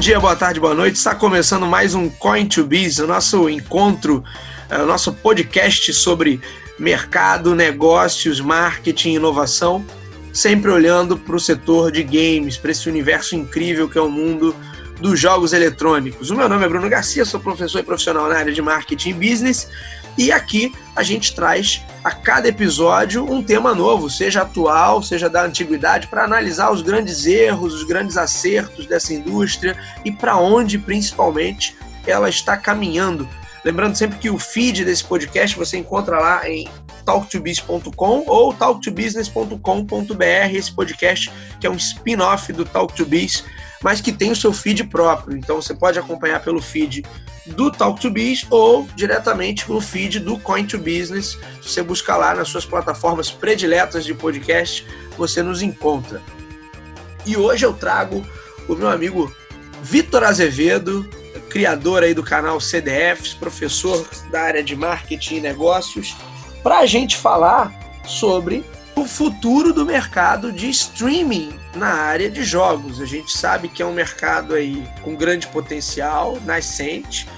[0.00, 0.96] Dia, boa tarde, boa noite.
[0.96, 4.24] Está começando mais um Coin to Biz, o nosso encontro,
[4.70, 6.40] é, o nosso podcast sobre
[6.78, 9.84] mercado, negócios, marketing, inovação,
[10.32, 14.56] sempre olhando para o setor de games, para esse universo incrível que é o mundo
[15.02, 16.30] dos jogos eletrônicos.
[16.30, 19.12] O meu nome é Bruno Garcia, sou professor e profissional na área de marketing e
[19.12, 19.68] business
[20.20, 25.44] e aqui a gente traz a cada episódio um tema novo, seja atual, seja da
[25.44, 31.74] antiguidade, para analisar os grandes erros, os grandes acertos dessa indústria e para onde principalmente
[32.06, 33.26] ela está caminhando.
[33.64, 36.68] Lembrando sempre que o feed desse podcast você encontra lá em
[37.06, 43.42] talktobiz.com ou talktobusiness.com.br, esse podcast que é um spin-off do Talk to Biz,
[43.82, 45.36] mas que tem o seu feed próprio.
[45.36, 47.04] Então você pode acompanhar pelo feed
[47.46, 51.38] do Talk to Biz ou diretamente no feed do Coin to Business.
[51.62, 54.86] Você buscar lá nas suas plataformas prediletas de podcast,
[55.16, 56.20] você nos encontra.
[57.26, 58.24] E hoje eu trago
[58.68, 59.34] o meu amigo
[59.82, 61.08] Vitor Azevedo,
[61.48, 66.16] criador aí do canal CDFs, professor da área de marketing e negócios,
[66.62, 67.72] para a gente falar
[68.06, 68.64] sobre
[68.94, 73.00] o futuro do mercado de streaming na área de jogos.
[73.00, 77.28] A gente sabe que é um mercado aí com grande potencial, nascente.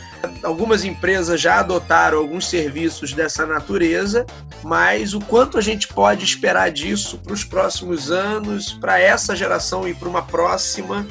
[0.43, 4.25] Algumas empresas já adotaram alguns serviços dessa natureza,
[4.63, 9.87] mas o quanto a gente pode esperar disso para os próximos anos, para essa geração
[9.89, 11.05] e para uma próxima,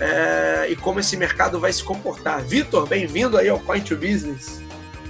[0.00, 2.42] é, e como esse mercado vai se comportar.
[2.42, 4.62] Vitor, bem-vindo aí ao Point to Business.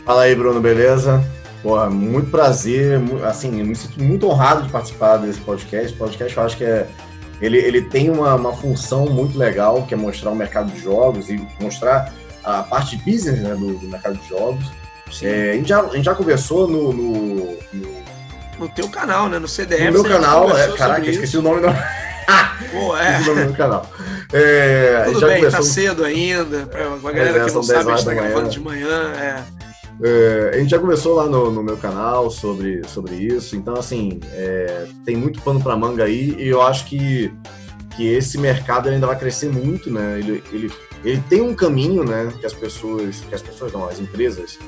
[0.05, 1.25] Fala aí, Bruno, beleza?
[1.62, 5.97] Porra, muito prazer, assim, me sinto muito honrado de participar desse podcast.
[5.97, 6.86] Podcast eu acho que é,
[7.40, 11.28] ele, ele tem uma, uma função muito legal, que é mostrar o mercado de jogos
[11.28, 12.12] e mostrar
[12.42, 14.70] a parte de business né, do, do mercado de jogos.
[15.22, 18.05] É, a, gente já, a gente já conversou no, no, no,
[18.58, 19.39] no teu canal, né?
[19.39, 19.84] No CDF.
[19.86, 21.68] No meu canal, é, caraca, esqueci o nome do.
[22.73, 23.12] Pô, é.
[23.12, 23.86] Esqueci o nome do canal.
[24.33, 26.67] É, Tudo bem, tá cedo ainda.
[26.67, 29.12] Pra, a galera é, que não sabe, a gente tá gravando de manhã.
[29.12, 29.64] É.
[30.02, 34.18] É, a gente já conversou lá no, no, meu canal sobre, sobre isso, então assim,
[34.32, 37.32] é, tem muito pano para manga aí e eu acho que,
[37.96, 40.18] que esse mercado ainda vai crescer muito, né?
[40.18, 40.72] Ele, ele,
[41.05, 42.32] ele tem um caminho, né?
[42.40, 44.58] Que as pessoas, que as pessoas não, as empresas,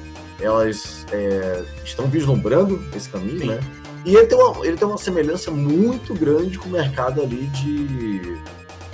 [0.41, 3.47] elas é, estão vislumbrando esse caminho, Sim.
[3.47, 3.61] né?
[4.05, 8.39] E ele tem, uma, ele tem uma semelhança muito grande com o mercado ali de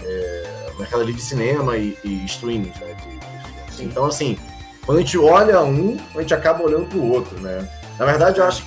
[0.03, 2.95] é, mercado ali de cinema e, e streaming, né?
[2.95, 4.39] De, de, então assim
[4.85, 7.69] quando a gente olha um, a gente acaba olhando para o outro, né?
[7.99, 8.65] Na verdade, eu acho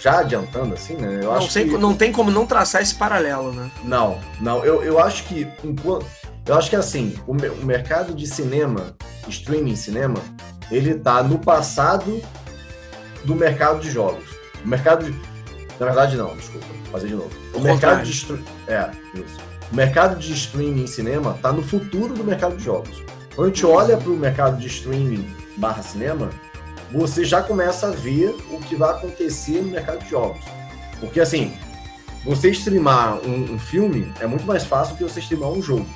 [0.00, 1.20] já adiantando assim, né?
[1.22, 1.64] Eu não, acho que...
[1.78, 3.70] não tem como não traçar esse paralelo, né?
[3.82, 4.64] Não, não.
[4.64, 6.06] Eu, eu acho que enquanto
[6.46, 8.94] eu acho que assim, o, o mercado de cinema,
[9.28, 10.20] streaming cinema,
[10.70, 12.20] ele tá no passado
[13.24, 14.24] do mercado de jogos.
[14.62, 15.18] O mercado de...
[15.80, 17.30] Na verdade, não, desculpa, vou fazer de novo.
[17.54, 19.38] O, o mercado de é, isso.
[19.72, 23.02] O mercado de streaming cinema tá no futuro do mercado de jogos.
[23.34, 26.30] Quando a gente olha para o mercado de streaming barra cinema,
[26.90, 30.44] você já começa a ver o que vai acontecer no mercado de jogos.
[31.00, 31.56] Porque, assim,
[32.24, 35.86] você streamar um, um filme é muito mais fácil do que você streamar um jogo.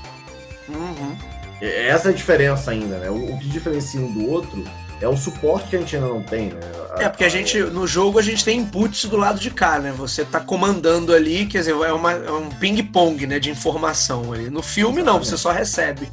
[0.69, 1.17] Uhum.
[1.61, 3.11] Essa é a diferença ainda, né?
[3.11, 4.65] O, o, que diferencia um do outro
[5.01, 6.61] é o suporte que a gente ainda não tem, né?
[6.97, 9.79] A, é, porque a gente, no jogo, a gente tem inputs do lado de cá,
[9.79, 9.93] né?
[9.97, 14.51] Você tá comandando ali, quer dizer, é, uma, é um ping-pong, né, de informação ali.
[14.51, 15.19] No filme, Exatamente.
[15.19, 16.09] não, você só recebe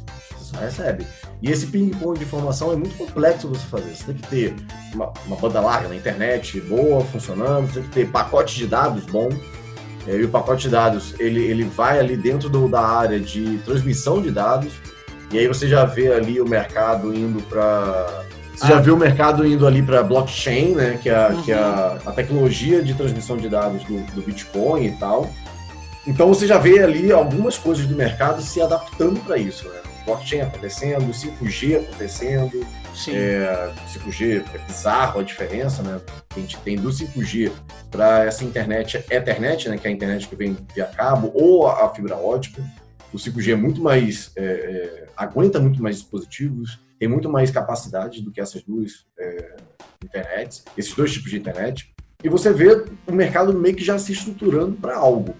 [0.60, 1.06] recebe.
[1.42, 3.94] E esse ping-pong de informação é muito complexo você fazer.
[3.94, 4.54] Você tem que ter
[4.94, 9.04] uma, uma, banda larga na internet boa, funcionando, você tem que ter pacote de dados
[9.04, 9.28] bom.
[10.06, 14.22] E o pacote de dados, ele, ele vai ali dentro do, da área de transmissão
[14.22, 14.74] de dados,
[15.32, 18.24] e aí você já vê ali o mercado indo para
[18.56, 18.68] você ah.
[18.68, 20.98] já viu o mercado indo ali para blockchain, né?
[21.02, 21.42] Que é, uhum.
[21.42, 25.30] que é a, a, tecnologia de transmissão de dados do, do, Bitcoin e tal.
[26.06, 29.80] Então você já vê ali algumas coisas do mercado se adaptando para isso, né?
[30.06, 32.66] Blockchain acontecendo, 5G acontecendo.
[33.08, 36.00] É, 5G é bizarro a diferença, né?
[36.34, 37.52] A gente tem do 5G
[37.90, 39.76] para essa internet, Ethernet, né?
[39.76, 42.62] Que é a internet que vem via cabo, ou a, fibra ótica.
[43.12, 44.32] O 5G é muito mais.
[44.36, 49.56] É, é, aguenta muito mais dispositivos, tem muito mais capacidade do que essas duas é,
[50.04, 51.94] internets, esses dois tipos de internet.
[52.24, 55.36] E você vê o mercado meio que já se estruturando para algo.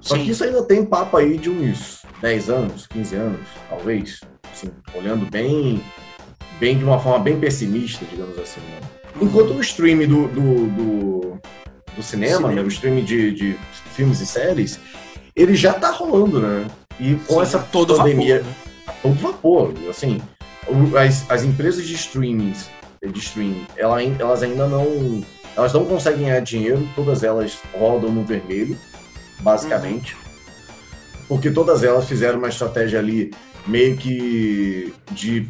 [0.00, 0.24] Só Sim.
[0.24, 4.20] que isso ainda tem papo aí de uns 10 anos, 15 anos, talvez.
[4.52, 5.82] Assim, olhando bem,
[6.58, 8.60] bem de uma forma bem pessimista, digamos assim.
[8.60, 8.80] Né?
[9.20, 11.40] Enquanto o stream do, do, do,
[11.96, 13.58] do cinema, Né, o stream de, de
[13.94, 14.80] filmes e séries,
[15.36, 16.66] ele já tá rolando, né?
[16.98, 18.94] E com Sim, essa todo pandemia, vapor, né?
[19.02, 20.20] todo vapor, assim,
[20.98, 22.68] as, as empresas de streamings,
[23.02, 25.24] de streaming, elas ainda não,
[25.56, 28.76] elas não conseguem ganhar dinheiro, todas elas rodam no vermelho,
[29.40, 30.14] basicamente.
[30.14, 30.30] Uhum.
[31.28, 33.32] porque todas elas fizeram uma estratégia ali
[33.66, 35.48] meio que de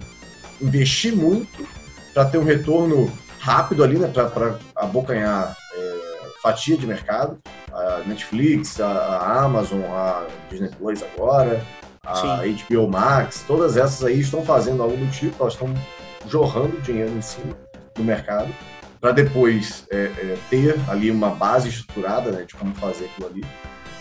[0.60, 1.66] investir muito
[2.12, 5.94] para ter um retorno rápido ali, né, para abocanhar é,
[6.42, 7.38] fatia de mercado.
[7.72, 11.64] A Netflix, a, a, Amazon, a Disney Plus agora,
[12.04, 12.56] a Sim.
[12.68, 15.72] HBO Max, todas essas aí estão fazendo algo do tipo, elas estão
[16.28, 17.56] jorrando dinheiro em cima
[17.94, 18.52] do mercado
[19.00, 23.44] para depois é, é, ter ali uma base estruturada né, de como fazer aquilo ali.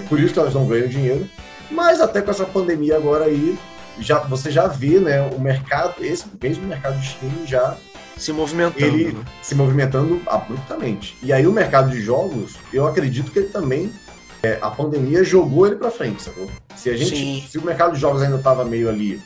[0.08, 1.28] Por isso que elas não ganham dinheiro.
[1.70, 3.58] Mas até com essa pandemia agora aí,
[4.00, 7.78] já, você já vê né, o mercado, esse mesmo mercado de streaming já
[8.18, 8.86] se movimentando.
[8.86, 9.24] Ele né?
[9.42, 11.18] se movimentando abruptamente.
[11.22, 13.92] E aí o mercado de jogos, eu acredito que ele também
[14.42, 16.50] é, a pandemia jogou ele para frente, sacou?
[16.76, 17.46] Se a gente, Sim.
[17.48, 19.22] se o mercado de jogos ainda tava meio ali,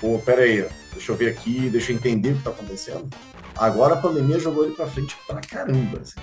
[0.00, 3.08] pô, pera aí, deixa eu ver aqui, deixa eu entender o que tá acontecendo.
[3.56, 6.00] Agora a pandemia jogou ele para frente pra caramba.
[6.00, 6.14] Assim.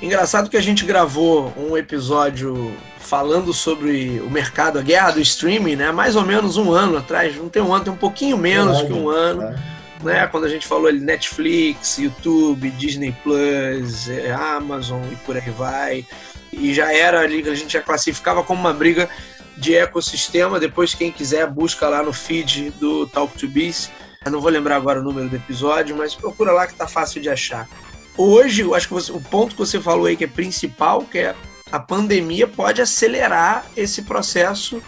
[0.00, 5.76] Engraçado que a gente gravou um episódio falando sobre o mercado, a guerra do streaming,
[5.76, 5.90] né?
[5.90, 8.92] Mais ou menos um ano atrás, não tem um ano, tem um pouquinho menos que
[8.92, 9.42] um ano.
[9.42, 9.76] É.
[10.02, 15.50] Né, quando a gente falou ali Netflix, YouTube, Disney Plus, é, Amazon e por aí
[15.50, 16.06] vai.
[16.52, 19.08] E já era ali, a gente já classificava como uma briga
[19.56, 20.60] de ecossistema.
[20.60, 23.90] Depois, quem quiser, busca lá no feed do Talk to Biz.
[24.24, 27.22] Eu não vou lembrar agora o número do episódio, mas procura lá que tá fácil
[27.22, 27.66] de achar.
[28.16, 31.18] Hoje, eu acho que você, o ponto que você falou aí que é principal, que
[31.18, 31.34] é
[31.70, 34.82] a pandemia pode acelerar esse processo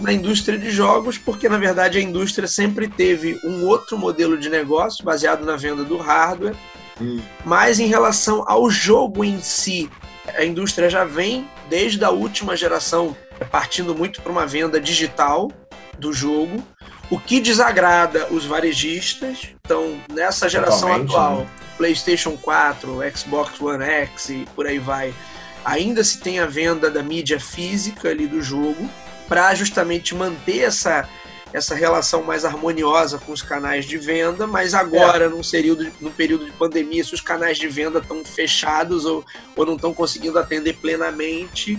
[0.00, 4.48] na indústria de jogos, porque na verdade a indústria sempre teve um outro modelo de
[4.48, 6.56] negócio baseado na venda do hardware,
[7.00, 7.20] hum.
[7.44, 9.88] mas em relação ao jogo em si,
[10.34, 13.16] a indústria já vem desde a última geração
[13.50, 15.50] partindo muito para uma venda digital
[15.98, 16.62] do jogo,
[17.10, 19.48] o que desagrada os varejistas.
[19.64, 21.46] Então, nessa geração Totalmente, atual, né?
[21.76, 25.14] PlayStation 4, Xbox One X e por aí vai,
[25.64, 28.88] ainda se tem a venda da mídia física ali do jogo
[29.28, 31.08] para justamente manter essa
[31.54, 35.28] essa relação mais harmoniosa com os canais de venda, mas agora, é.
[35.28, 39.24] num, período, num período de pandemia, se os canais de venda estão fechados ou,
[39.54, 41.78] ou não estão conseguindo atender plenamente,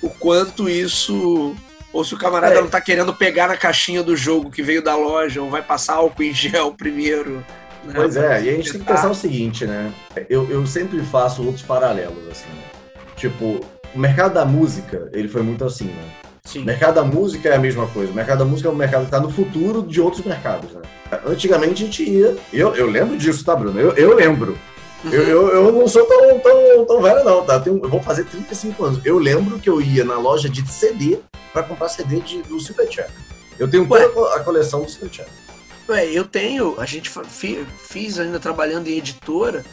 [0.00, 1.56] o quanto isso.
[1.92, 2.58] Ou se o camarada é.
[2.58, 5.94] não está querendo pegar na caixinha do jogo que veio da loja, ou vai passar
[5.94, 7.44] álcool em gel primeiro.
[7.88, 7.94] Né?
[7.94, 9.92] Pois é, e a gente tem que pensar o seguinte, né?
[10.28, 12.48] Eu, eu sempre faço outros paralelos, assim.
[12.48, 12.64] Né?
[13.16, 13.60] Tipo,
[13.94, 16.04] o mercado da música, ele foi muito assim, né?
[16.44, 16.62] Sim.
[16.62, 18.10] O mercado da música é a mesma coisa.
[18.10, 20.72] O mercado da música é um mercado que está no futuro de outros mercados.
[20.72, 20.80] Né?
[21.26, 22.36] Antigamente a gente ia.
[22.52, 23.78] Eu, eu lembro disso, tá, Bruno?
[23.78, 24.56] Eu, eu lembro.
[25.04, 25.12] Uhum.
[25.12, 27.60] Eu, eu, eu, não sou tão, tão, tão velho, não, tá?
[27.60, 29.00] Tenho, eu vou fazer 35 anos.
[29.04, 31.18] Eu lembro que eu ia na loja de CD
[31.52, 33.10] para comprar CD de, do Silverchair.
[33.58, 35.28] Eu tenho toda a coleção do Silverchair.
[35.88, 36.78] Ué, eu tenho.
[36.80, 39.64] A gente fi, fiz ainda trabalhando em editora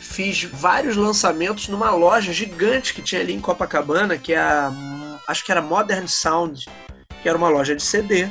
[0.00, 4.72] fiz vários lançamentos numa loja gigante que tinha ali em Copacabana, que é a
[5.28, 6.66] acho que era Modern Sound,
[7.22, 8.26] que era uma loja de CD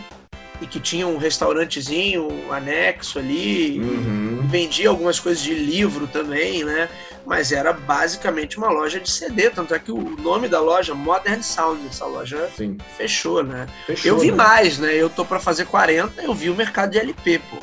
[0.60, 4.48] e que tinha um restaurantezinho um anexo ali, uhum.
[4.48, 6.90] vendia algumas coisas de livro também, né?
[7.28, 11.42] Mas era basicamente uma loja de CD, tanto é que o nome da loja, Modern
[11.42, 12.78] Sound, essa loja Sim.
[12.98, 13.68] fechou, né?
[13.86, 14.38] Fechou, eu vi né?
[14.38, 14.94] mais, né?
[14.94, 17.58] Eu tô para fazer 40, eu vi o mercado de LP, pô.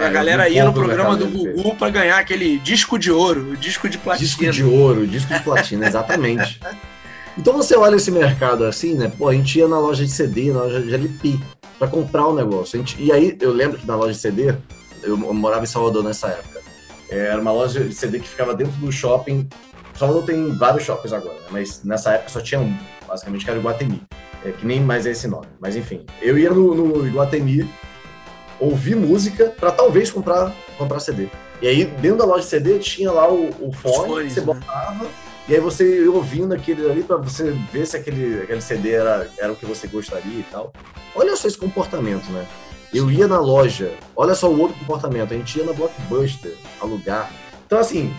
[0.00, 3.90] A é, galera ia no programa do Gugu para ganhar aquele disco de ouro, disco
[3.90, 4.26] de platina.
[4.26, 6.58] Disco de ouro, disco de platina, exatamente.
[7.36, 9.10] Então você olha esse mercado assim, né?
[9.18, 11.40] Pô, a gente ia na loja de CD, na loja de LP,
[11.80, 12.78] para comprar o um negócio.
[12.78, 14.54] Gente, e aí eu lembro que na loja de CD,
[15.02, 16.53] eu morava em Salvador nessa época.
[17.14, 19.48] Era uma loja de CD que ficava dentro do shopping.
[19.94, 21.46] Salvador tem vários shoppings agora, né?
[21.50, 24.02] mas nessa época só tinha um, basicamente, que era o Iguatemi.
[24.44, 25.46] É, que nem mais é esse nome.
[25.60, 27.68] Mas enfim, eu ia no, no Iguatemi
[28.60, 31.28] ouvir música para talvez comprar, comprar CD.
[31.62, 34.46] E aí, dentro da loja de CD, tinha lá o, o fone que você né?
[34.46, 35.06] botava
[35.46, 39.30] e aí você ia ouvindo aquele ali para você ver se aquele, aquele CD era,
[39.36, 40.72] era o que você gostaria e tal.
[41.14, 42.46] Olha só esse comportamento, né?
[42.94, 47.30] Eu ia na loja, olha só o outro comportamento, a gente ia na Blockbuster alugar.
[47.66, 48.14] Então, assim,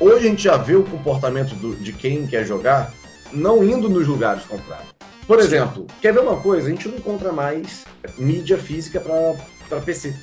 [0.00, 2.92] hoje a gente já vê o comportamento do, de quem quer jogar
[3.32, 4.84] não indo nos lugares comprar.
[5.26, 6.68] Por exemplo, quer ver uma coisa?
[6.68, 7.84] A gente não encontra mais
[8.16, 10.14] mídia física para PC.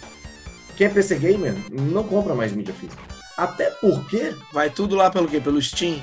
[0.76, 3.02] Quem é PC gamer não compra mais mídia física.
[3.38, 4.34] Até porque.
[4.52, 5.40] Vai tudo lá pelo quê?
[5.40, 6.02] Pelo Steam?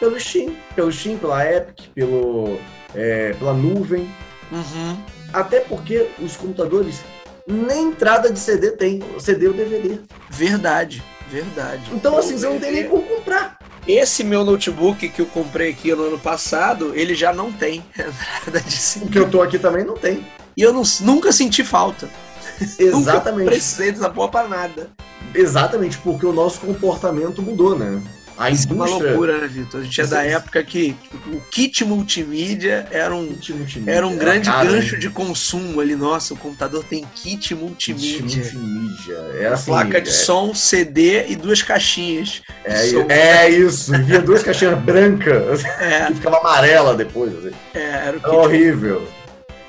[0.00, 2.58] pelo Steam, pelo Steam, pela Epic, pelo,
[2.94, 4.10] é, pela nuvem.
[4.50, 4.98] Uhum.
[5.32, 7.02] Até porque os computadores
[7.50, 9.98] nem entrada de CD tem, CD ou DVD.
[10.28, 11.82] Verdade, verdade.
[11.92, 13.58] Então, assim, você não tem nem como comprar.
[13.86, 18.60] Esse meu notebook que eu comprei aqui no ano passado, ele já não tem entrada
[18.60, 19.06] de CD.
[19.06, 20.26] O que eu tô aqui também não tem.
[20.56, 22.08] E eu não, nunca senti falta.
[22.78, 23.38] Exatamente.
[23.38, 24.90] nunca precisei dessa porra pra nada.
[25.34, 28.02] Exatamente, porque o nosso comportamento mudou, né?
[28.40, 28.94] A Isso indústria...
[28.94, 29.80] é uma loucura, né, Vitor?
[29.80, 30.96] A gente é da época que
[31.30, 34.98] o kit multimídia era um, Kit multimídia, era um grande gancho né?
[34.98, 35.94] de consumo ali.
[35.94, 38.20] Nossa, o computador tem kit Kit multimídia.
[38.22, 39.14] multimídia.
[39.38, 42.40] É assim, placa de é, som, CD e duas caixinhas.
[42.64, 43.06] É, som.
[43.10, 43.92] é isso.
[44.04, 47.32] Via duas caixinhas brancas É, que ficava amarela depois.
[47.36, 47.54] assim.
[47.74, 48.34] é, era o É kit.
[48.34, 49.06] horrível.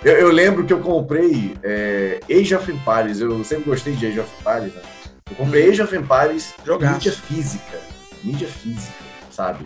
[0.03, 3.19] Eu, eu lembro que eu comprei é, Age of Empires.
[3.19, 4.73] Eu sempre gostei de Age of Empires.
[4.73, 4.81] Né?
[5.29, 6.93] Eu comprei Age of Empires Jogaço.
[6.93, 7.90] mídia física.
[8.23, 8.93] Mídia física,
[9.31, 9.65] sabe?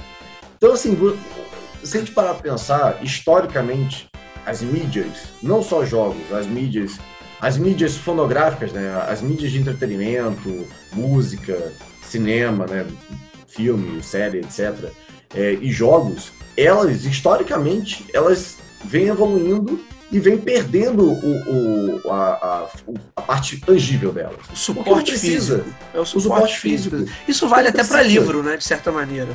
[0.57, 0.97] Então, assim,
[1.83, 4.09] se a gente parar pra pensar, historicamente,
[4.45, 6.99] as mídias, não só jogos, as mídias,
[7.41, 9.05] as mídias fonográficas, né?
[9.07, 12.85] As mídias de entretenimento, música, cinema, né?
[13.47, 14.91] Filme, série, etc.
[15.33, 19.79] é, e jogos, elas, historicamente, elas vêm evoluindo
[20.15, 22.67] e vêm perdendo o, o- a, a-
[23.17, 24.37] a parte tangível delas.
[24.51, 25.57] O suporte precisa.
[25.59, 25.75] físico.
[25.93, 26.95] É o O suporte, suporte físico.
[26.97, 27.17] físico.
[27.27, 28.55] Isso vale até para livro, né?
[28.55, 29.27] De certa maneira.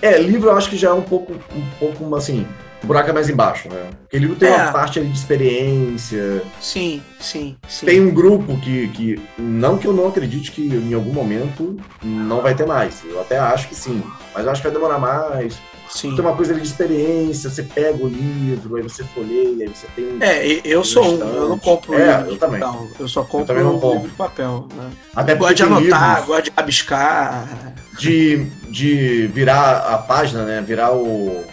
[0.00, 2.46] É, livro eu acho que já é um pouco, um pouco assim,
[2.82, 3.90] o buraco é mais embaixo, né?
[4.00, 4.56] Porque livro tem É.
[4.56, 7.84] uma parte ali de experiência, Sim, sim, sim.
[7.86, 12.40] tem um grupo que, que, não que eu não acredite que em algum momento não
[12.40, 14.02] vai ter mais, eu até acho que sim,
[14.34, 16.14] mas eu acho que vai demorar mais, Sim.
[16.16, 19.86] tem uma coisa ali de experiência, você pega o livro, aí você folheia, aí você
[19.94, 20.16] tem...
[20.20, 22.60] É, eu sou um, eu não compro É, livro eu também.
[22.98, 23.92] eu só compro também não compro.
[23.98, 24.68] livro de papel.
[24.74, 24.90] Né?
[25.14, 27.74] até Gosto de anotar, gosto de rabiscar.
[27.98, 30.60] de, de virar a página, né?
[30.60, 31.44] Virar o,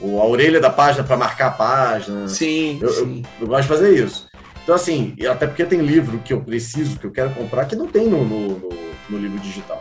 [0.00, 2.28] o- a orelha da página para marcar a página.
[2.28, 3.22] Sim, Eu- eu- sim.
[3.40, 4.28] Eu gosto de fazer isso.
[4.62, 7.86] Então, assim, até porque tem livro que eu preciso, que eu quero comprar, que não
[7.88, 8.68] tem no, no, no-
[9.10, 9.80] no livro digital.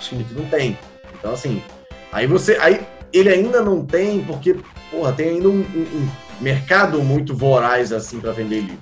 [0.00, 0.24] sim.
[0.26, 0.78] Que não tem.
[1.18, 1.62] Então, assim,
[2.10, 2.56] aí você.
[2.60, 2.80] Aí
[3.12, 4.56] ele ainda não tem, porque,
[4.90, 6.08] porra, tem ainda um, um- um
[6.40, 8.78] mercado muito voraz, assim, para vender livro.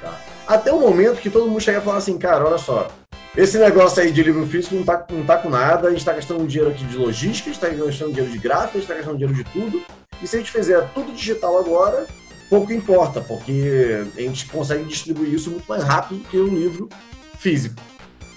[0.00, 0.18] tá?
[0.46, 2.88] Até o momento que todo mundo chega e fala assim, cara, olha só.
[3.36, 6.12] Esse negócio aí de livro físico não tá, não tá com nada, a gente tá
[6.12, 8.94] gastando dinheiro aqui de logística, a gente tá gastando dinheiro de gráfica, a gente tá
[8.94, 9.82] gastando dinheiro de tudo.
[10.20, 12.06] E se a gente fizer tudo digital agora,
[12.48, 16.88] pouco importa, porque a gente consegue distribuir isso muito mais rápido que um livro
[17.38, 17.80] físico.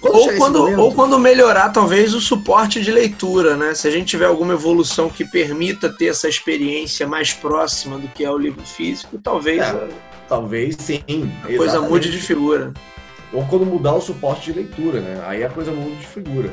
[0.04, 3.74] Quando Ou quando, momento- ou quando melhorar, talvez, o suporte de leitura, né?
[3.74, 8.26] Se a gente tiver alguma evolução que permita ter essa experiência mais próxima do que
[8.26, 9.88] é o livro físico, talvez É, a
[10.28, 11.02] Talvez sim.
[11.46, 11.90] coisa exatamente.
[11.90, 12.74] mude de figura.
[13.32, 15.24] Ou quando mudar o suporte de leitura, né?
[15.26, 16.50] Aí a coisa muda de figura.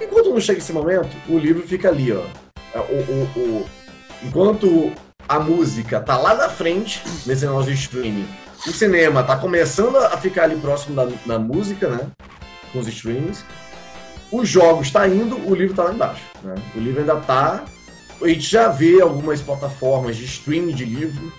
[0.00, 2.22] Enquanto não chega esse momento, o livro fica ali, ó.
[2.74, 3.66] É, O, o- o-
[4.22, 4.92] Enquanto
[5.28, 8.26] a música tá lá na frente, nesse negócio de streaming,
[8.66, 12.06] o cinema tá começando a ficar ali próximo da, da música, né?
[12.74, 13.42] Com os streamings.
[14.30, 16.22] Os jogos tá indo, o livro tá lá embaixo.
[16.42, 16.54] Né?
[16.74, 17.64] O livro ainda tá.
[18.20, 21.32] A gente já vê algumas plataformas de streaming de livro,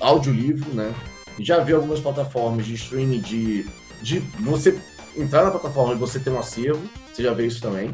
[0.00, 0.92] audiolivro, né?
[1.38, 3.66] E já vê algumas plataformas de streaming de,
[4.02, 4.76] de você
[5.16, 7.90] entrar na plataforma e você ter um acervo, você já vê isso também.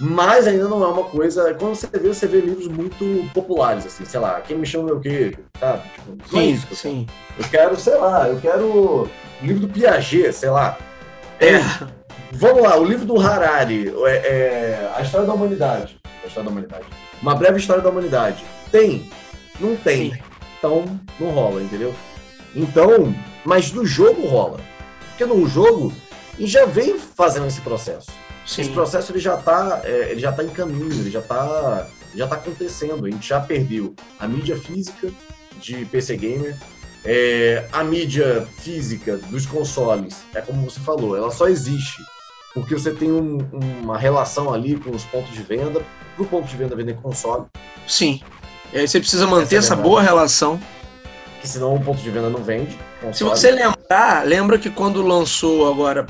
[0.00, 1.54] Mas ainda não é uma coisa.
[1.54, 4.92] Quando você vê, você vê livros muito populares, assim, sei lá, quem me chama é
[4.92, 5.36] o quê?
[5.60, 5.82] Sabe?
[6.24, 6.94] Tipo, é Sim, isso que eu quero.
[6.94, 7.06] sim.
[7.38, 9.08] Eu quero, sei lá, eu quero
[9.42, 10.76] livro do Piaget, sei lá.
[11.40, 11.58] É,
[12.36, 16.00] Vamos lá, o livro do Harari, é, é, A História da Humanidade.
[16.22, 16.84] A História da Humanidade.
[17.22, 18.44] Uma breve história da humanidade.
[18.72, 19.08] Tem?
[19.60, 20.12] Não tem.
[20.12, 20.18] Sim.
[20.58, 21.94] Então, não rola, entendeu?
[22.54, 23.14] Então,
[23.44, 24.58] mas no jogo rola.
[25.10, 25.92] Porque no jogo,
[26.36, 28.10] e já vem fazendo esse processo.
[28.44, 28.72] Esse sim.
[28.72, 33.06] processo ele já está ele já tá em caminho, ele já está já tá acontecendo.
[33.06, 35.08] A gente já perdeu a mídia física
[35.60, 36.56] de PC Gamer,
[37.04, 42.02] é, a mídia física dos consoles, é como você falou, ela só existe
[42.54, 43.38] porque você tem um-
[43.82, 45.82] uma relação ali com os pontos de venda,
[46.16, 47.44] pro ponto de venda vender console,
[47.86, 48.20] Sim.
[48.72, 50.58] E aí você precisa manter Essa é essa boa relação.
[51.40, 52.70] que senão o ponto de venda não vende.
[52.72, 53.30] Se console.
[53.30, 56.06] você lembrar, lembra que quando lançou agora,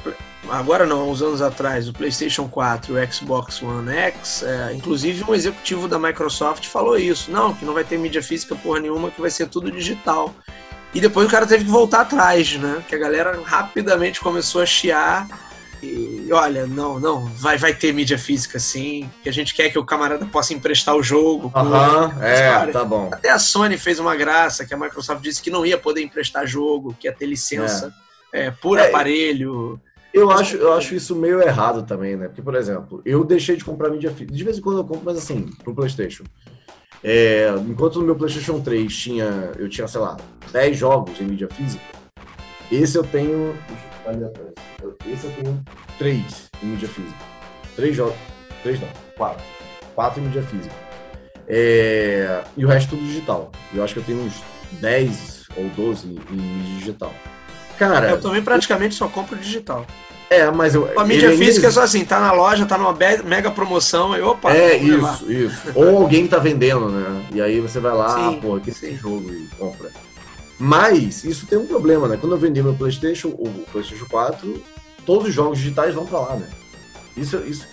[0.48, 5.24] agora não, uns anos atrás, o PlayStation 4 e o Xbox One X, é, inclusive
[5.28, 7.30] um executivo da Microsoft falou isso.
[7.32, 10.32] Não, que não vai ter mídia física porra nenhuma, que vai ser tudo digital.
[10.94, 12.82] E depois o cara teve que voltar atrás, né?
[12.88, 15.26] Que a galera rapidamente começou a chiar.
[15.84, 19.78] E olha, não, não, vai, vai ter mídia física sim, que a gente quer que
[19.78, 21.52] o camarada possa emprestar o jogo.
[21.54, 23.10] Aham, é, Cara, tá bom.
[23.12, 26.46] até a Sony fez uma graça, que a Microsoft disse que não ia poder emprestar
[26.46, 27.92] jogo, que ia ter licença
[28.32, 28.88] é, por É.
[28.88, 29.80] aparelho.
[30.12, 32.28] Eu acho, eu acho isso meio errado também, né?
[32.28, 34.32] Porque, por exemplo, eu deixei de comprar mídia física.
[34.32, 36.22] De vez em quando eu compro, mas assim, pro PlayStation.
[37.02, 40.16] É, enquanto no meu PlayStation 3 tinha, eu tinha, sei lá,
[40.52, 41.82] 10 jogos em mídia física,
[42.72, 43.54] esse eu tenho.
[44.04, 44.50] Eu ali atrás.
[44.82, 45.62] Eu- Esse eu tenho
[45.98, 47.18] 3 em mídia física.
[47.76, 48.14] 3 jogos.
[48.62, 49.42] 3 não, 4.
[49.94, 50.74] 4 em mídia física.
[51.46, 53.50] É, e o resto tudo digital.
[53.74, 54.42] Eu acho que eu tenho uns
[54.72, 57.12] 10 ou 12 em mídia digital.
[57.78, 59.84] Cara, Eu também praticamente só compro digital.
[60.30, 60.98] É, mas eu.
[60.98, 64.52] A mídia física é só assim, tá na loja, tá numa mega promoção, e opa.
[64.54, 65.22] É, isso, levar.
[65.30, 65.62] isso.
[65.74, 67.26] Ou alguém tá vendendo, né?
[67.32, 69.90] E aí você vai lá, sim, pô, aqui tem jogo e compra.
[70.58, 72.16] Mas isso tem um problema, né?
[72.16, 74.62] Quando eu vendi meu PlayStation, o PlayStation 4,
[75.04, 76.48] todos os jogos digitais vão para lá, né?
[77.16, 77.66] Isso, isso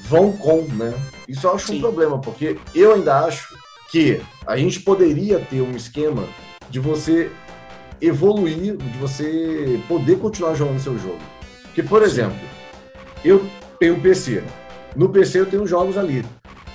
[0.00, 0.94] vão com, né?
[1.28, 1.78] Isso eu acho sim.
[1.78, 3.56] um problema, porque eu ainda acho
[3.90, 6.26] que a gente poderia ter um esquema
[6.70, 7.30] de você
[8.00, 11.20] evoluir, de você poder continuar jogando seu jogo.
[11.64, 12.40] Porque, por exemplo,
[13.24, 13.46] eu
[13.78, 14.42] tenho um PC.
[14.96, 16.24] No PC eu tenho jogos ali.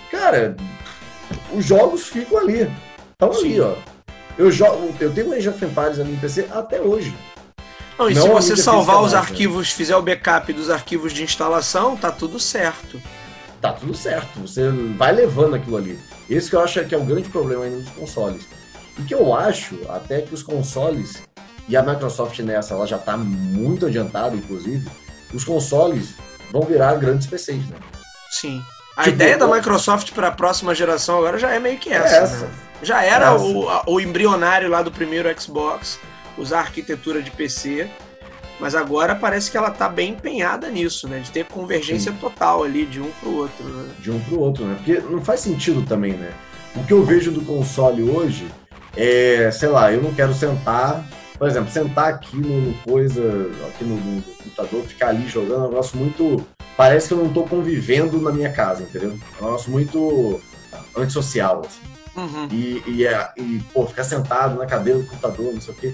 [0.09, 0.55] Cara,
[1.53, 2.71] os jogos ficam ali.
[3.11, 3.75] Estão ali, ó.
[4.37, 7.15] Eu, jogo, eu tenho Age of Empires ali no PC até hoje.
[7.97, 9.73] Não, e Não se você salvar os arquivos, né?
[9.75, 13.01] fizer o backup dos arquivos de instalação, tá tudo certo.
[13.59, 14.39] Tá tudo certo.
[14.39, 15.99] Você vai levando aquilo ali.
[16.29, 18.47] Esse que eu acho que é o grande problema ainda dos consoles.
[18.99, 21.23] E que eu acho até que os consoles,
[21.67, 24.87] e a Microsoft nessa, ela já está muito adiantada, inclusive,
[25.33, 26.13] os consoles
[26.51, 27.77] vão virar grandes PCs, né?
[28.29, 28.63] Sim.
[28.95, 32.15] A tipo, ideia da Microsoft para a próxima geração agora já é meio que essa.
[32.15, 32.45] É essa.
[32.45, 32.51] Né?
[32.81, 35.99] Já era o, o embrionário lá do primeiro Xbox,
[36.37, 37.89] usar arquitetura de PC,
[38.59, 41.19] mas agora parece que ela está bem empenhada nisso, né?
[41.19, 42.17] De ter convergência Sim.
[42.19, 43.65] total ali de um para o outro.
[43.65, 43.89] Né?
[43.99, 44.75] De um para o outro, né?
[44.75, 46.31] Porque não faz sentido também, né?
[46.75, 48.47] O que eu vejo do console hoje
[48.97, 51.07] é, sei lá, eu não quero sentar,
[51.37, 53.21] por exemplo, sentar aqui no, coisa,
[53.67, 56.45] aqui no, no, computador, ficar ali jogando, é um negócio muito.
[56.75, 59.17] Parece que eu não estou convivendo na minha casa, entendeu?
[59.39, 60.41] É um negócio muito
[60.95, 61.96] antissocial, assim.
[62.17, 62.47] Uhum.
[62.51, 65.93] E, e, é, e, pô, ficar sentado na cadeira do computador, não sei o quê.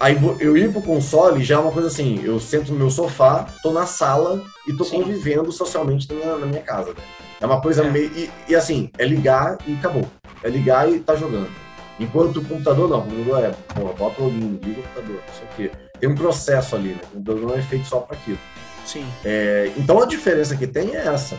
[0.00, 3.46] Aí eu ir pro console já é uma coisa assim, eu sento no meu sofá,
[3.62, 5.02] tô na sala e tô Sim.
[5.02, 6.88] convivendo socialmente na, na, minha casa.
[6.88, 7.02] Né?
[7.38, 7.90] É uma coisa é.
[7.90, 8.10] meio.
[8.16, 10.06] E, e, assim, é ligar e acabou.
[10.42, 11.50] É ligar e tá jogando.
[11.98, 15.34] Enquanto o computador não, o computador é, pô, bota o login, liga o computador, não
[15.34, 15.76] sei o quê.
[16.00, 17.00] Tem um processo ali, né?
[17.12, 18.38] O computador não é feito só para aquilo.
[18.86, 19.06] Sim.
[19.22, 21.38] É, então a diferença que tem é essa.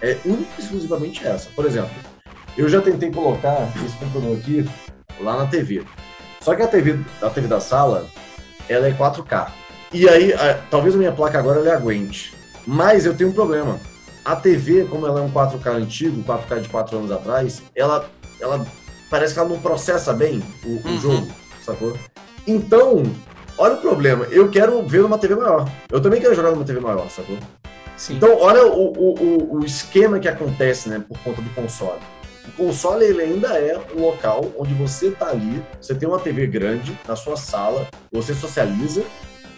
[0.00, 1.50] É única e exclusivamente essa.
[1.54, 1.90] Por exemplo,
[2.60, 4.68] eu já tentei colocar esse computador aqui
[5.20, 5.82] lá na TV.
[6.42, 8.06] Só que a TV, a TV da sala,
[8.68, 9.50] ela é 4K.
[9.92, 12.34] E aí, a, talvez a minha placa agora ela aguente.
[12.66, 13.80] Mas eu tenho um problema.
[14.24, 18.66] A TV, como ela é um 4K antigo, 4K de 4 anos atrás, ela, ela
[19.08, 20.96] parece que ela não processa bem o, uhum.
[20.96, 21.28] o jogo,
[21.62, 21.96] sacou?
[22.46, 23.02] Então,
[23.56, 24.26] olha o problema.
[24.26, 25.66] Eu quero ver numa TV maior.
[25.90, 27.38] Eu também quero jogar numa TV maior, sacou?
[27.96, 28.16] Sim.
[28.16, 32.00] Então, olha o, o, o, esquema que acontece, né, por conta do console.
[32.48, 36.46] O console ele ainda é um local onde você está ali, você tem uma TV
[36.46, 39.04] grande na sua sala, você socializa,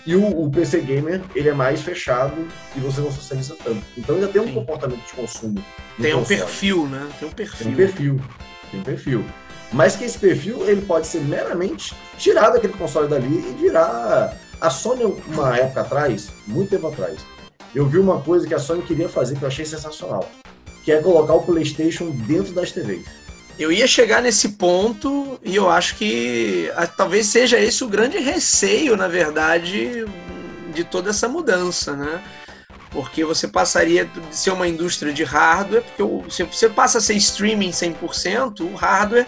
[0.04, 2.34] e o, o, PC gamer ele é mais fechado
[2.74, 3.82] e você não socializa tanto.
[3.96, 4.54] Então ainda tem um Sim.
[4.54, 5.64] comportamento de consumo.
[6.00, 7.08] Tem um perfil, né?
[7.20, 7.64] Tem um perfil.
[7.64, 8.20] Tem um perfil.
[8.70, 9.24] Tem um perfil.
[9.72, 14.36] Mas que esse perfil ele pode ser meramente tirado daquele console dali e virar.
[14.60, 17.26] A Sony, uma época atrás, muito tempo atrás,
[17.74, 20.28] eu vi uma coisa que a Sony queria fazer que eu achei sensacional
[20.84, 23.06] que é colocar o PlayStation dentro das TVs.
[23.58, 28.18] Eu ia chegar nesse ponto e eu acho que a, talvez seja esse o grande
[28.18, 30.04] receio, na verdade,
[30.72, 32.22] de toda essa mudança, né?
[32.90, 37.14] Porque você passaria de ser uma indústria de hardware, porque se você passa a ser
[37.14, 39.26] streaming 100%, o hardware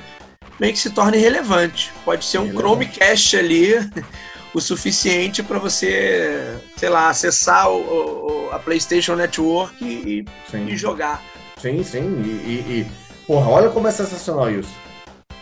[0.59, 1.93] meio que se torna irrelevante.
[2.05, 3.75] Pode ser um Chromecast ali,
[4.55, 11.23] o suficiente para você, sei lá, acessar o, o, a PlayStation Network e, e jogar.
[11.65, 12.23] Sim, sim.
[12.23, 12.87] E, e, e,
[13.27, 14.69] porra, olha como é sensacional isso.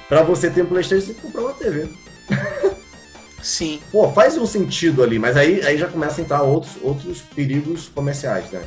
[0.09, 1.89] Pra você ter um Playstation, você tem que comprar uma TV.
[3.43, 3.81] Sim.
[3.91, 7.89] Pô, faz um sentido ali, mas aí, aí já começa a entrar outros, outros perigos
[7.89, 8.63] comerciais, né?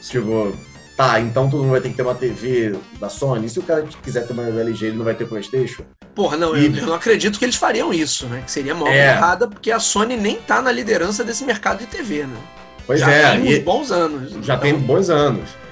[0.00, 0.56] Tipo,
[0.96, 3.44] tá, então todo mundo vai ter que ter uma TV da Sony.
[3.44, 5.82] E se o cara quiser ter uma LG, ele não vai ter Playstation?
[6.14, 6.64] Porra, não, e...
[6.64, 8.42] eu, eu, não acredito que eles fariam isso, né?
[8.46, 9.10] Que seria mó é.
[9.10, 12.36] errada, porque a Sony nem tá na liderança desse mercado de TV, né?
[12.86, 13.30] Pois já é.
[13.32, 13.60] Tem e...
[13.60, 14.30] bons anos.
[14.30, 14.58] Já então...
[14.60, 15.63] tem bons anos.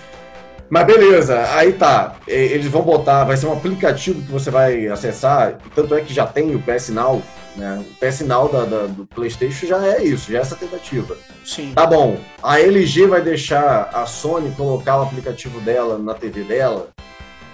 [0.73, 2.17] Mas beleza, aí tá.
[2.27, 5.59] Eles vão botar, vai ser um aplicativo que você vai acessar.
[5.75, 7.23] Tanto é que já tem o PS Now,
[7.55, 7.85] né?
[7.87, 11.15] O PS Now da, da, do PlayStation já é isso, já é essa tentativa.
[11.45, 11.75] Sim.
[11.75, 12.17] Tá bom.
[12.43, 16.89] A LG vai deixar a Sony colocar o aplicativo dela na TV dela.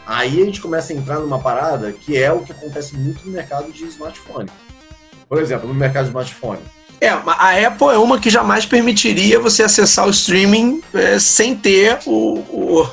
[0.06, 3.32] Aí a gente começa a entrar numa parada que é o que acontece muito no
[3.32, 4.48] mercado de smartphone.
[5.28, 6.60] Por exemplo, no mercado de smartphone.
[7.00, 11.98] É, a Apple é uma que jamais permitiria você acessar o streaming é, sem ter
[12.06, 12.88] o, o,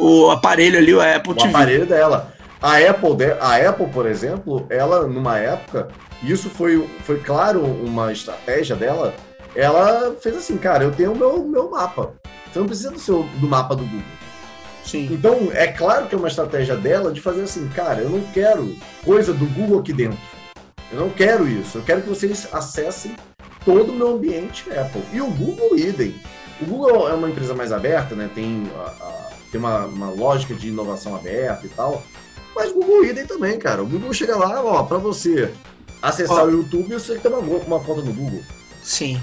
[0.00, 1.48] o aparelho ali, o Apple o TV.
[1.48, 2.32] O aparelho dela.
[2.60, 5.88] A Apple, a Apple, por exemplo, ela, numa época,
[6.22, 9.14] isso foi, foi claro uma estratégia dela,
[9.54, 12.12] ela fez assim, cara, eu tenho o meu, meu mapa.
[12.52, 14.02] Você não precisa do, seu, do mapa do Google.
[14.84, 15.08] Sim.
[15.10, 18.76] Então, é claro que é uma estratégia dela de fazer assim, cara, eu não quero
[19.04, 20.18] coisa do Google aqui dentro.
[20.92, 21.78] Eu não quero isso.
[21.78, 23.14] Eu quero que vocês acessem
[23.64, 25.02] todo o meu ambiente Apple.
[25.12, 26.14] E o Google idem.
[26.60, 28.28] O Google é uma empresa mais aberta, né?
[28.34, 29.19] Tem, a, a,
[29.50, 32.02] tem uma, uma lógica de inovação aberta e tal.
[32.54, 33.82] Mas o Google idem também, cara.
[33.82, 35.52] O Google chega lá, ó, para você
[36.02, 38.42] acessar ó, o YouTube, você tem uma, uma conta no Google.
[38.82, 39.20] Sim.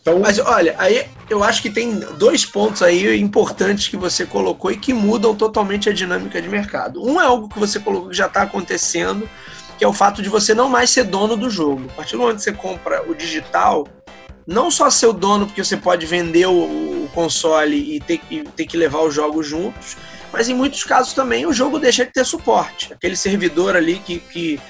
[0.00, 0.20] Então...
[0.20, 4.76] Mas olha, aí eu acho que tem dois pontos aí importantes que você colocou e
[4.76, 7.04] que mudam totalmente a dinâmica de mercado.
[7.04, 9.28] Um é algo que você colocou que já está acontecendo,
[9.76, 11.86] que é o fato de você não mais ser dono do jogo.
[11.90, 13.86] A partir do momento que você compra o digital,
[14.46, 18.66] não só ser o dono, porque você pode vender o console e ter, e ter
[18.66, 19.96] que levar os jogos juntos,
[20.30, 22.92] mas em muitos casos também o jogo deixa de ter suporte.
[22.92, 24.60] Aquele servidor ali que, que,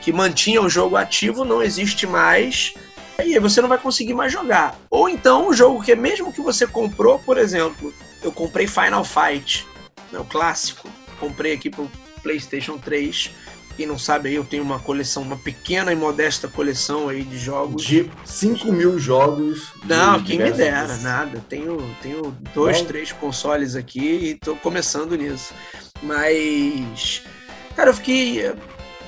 [0.00, 2.74] que mantinha o jogo ativo não existe mais
[3.18, 4.78] e aí você não vai conseguir mais jogar.
[4.88, 7.92] Ou então o jogo que mesmo que você comprou, por exemplo,
[8.22, 9.66] eu comprei Final Fight,
[10.12, 10.88] né, o clássico,
[11.18, 11.90] comprei aqui pro
[12.22, 13.30] PlayStation 3
[13.76, 17.38] quem não sabe aí, eu tenho uma coleção, uma pequena e modesta coleção aí de
[17.38, 17.84] jogos.
[17.84, 19.72] De 5 mil jogos.
[19.84, 21.02] Não, quem me dera, vezes.
[21.02, 21.44] nada.
[21.48, 22.84] Tenho, tenho dois, Bom.
[22.86, 25.52] três consoles aqui e tô começando nisso.
[26.02, 27.22] Mas,
[27.76, 28.54] cara, eu fiquei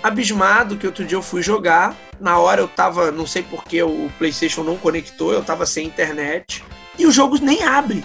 [0.02, 1.96] abismado que outro dia eu fui jogar.
[2.20, 6.62] Na hora eu tava, não sei porque o PlayStation não conectou, eu tava sem internet.
[6.98, 8.04] E o jogo nem abre.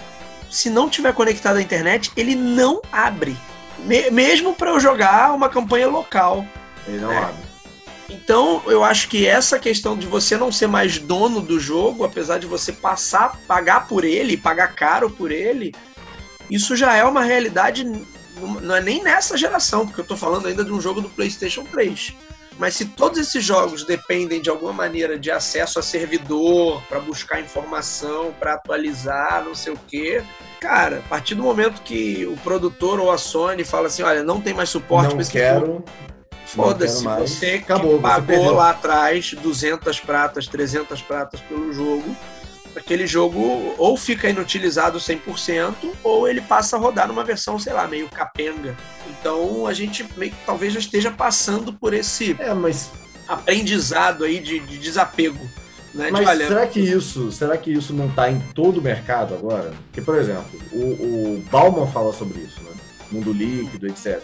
[0.50, 3.36] Se não tiver conectado à internet, ele não abre
[3.84, 6.44] mesmo para eu jogar uma campanha local.
[6.86, 7.18] Ele não né?
[7.18, 7.44] abre.
[8.08, 12.38] Então, eu acho que essa questão de você não ser mais dono do jogo, apesar
[12.38, 15.74] de você passar, pagar por ele, pagar caro por ele,
[16.50, 17.84] isso já é uma realidade,
[18.60, 21.64] não é nem nessa geração, porque eu estou falando ainda de um jogo do PlayStation
[21.64, 22.14] 3.
[22.58, 27.40] Mas se todos esses jogos dependem de alguma maneira de acesso a servidor, para buscar
[27.40, 30.22] informação, para atualizar, não sei o quê,
[30.64, 34.40] cara, a partir do momento que o produtor ou a Sony fala assim, olha, não
[34.40, 35.84] tem mais suporte para esse quero.
[36.46, 42.16] Foda-se, você Acabou, pagou você lá atrás 200 pratas, 300 pratas pelo jogo,
[42.74, 47.86] aquele jogo ou fica inutilizado 100% ou ele passa a rodar numa versão, sei lá,
[47.86, 48.74] meio capenga.
[49.10, 52.90] Então a gente meio que talvez já esteja passando por esse é, mas...
[53.28, 55.46] aprendizado aí de, de desapego.
[55.94, 56.10] Né?
[56.10, 59.72] Mas de, será que isso, será que isso não está em todo o mercado agora?
[59.86, 60.78] Porque, por exemplo, o,
[61.36, 62.70] o Bauman fala sobre isso, né?
[63.12, 64.20] Mundo líquido, etc.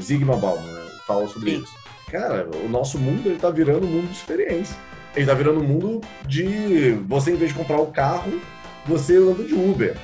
[0.00, 0.86] Zygmunt Bauman né?
[1.06, 1.62] fala sobre Sim.
[1.62, 1.72] isso.
[2.10, 4.76] Cara, o nosso mundo ele tá virando um mundo de experiência.
[5.16, 8.40] Ele tá virando um mundo de você, em vez de comprar o carro,
[8.86, 9.96] você anda de Uber.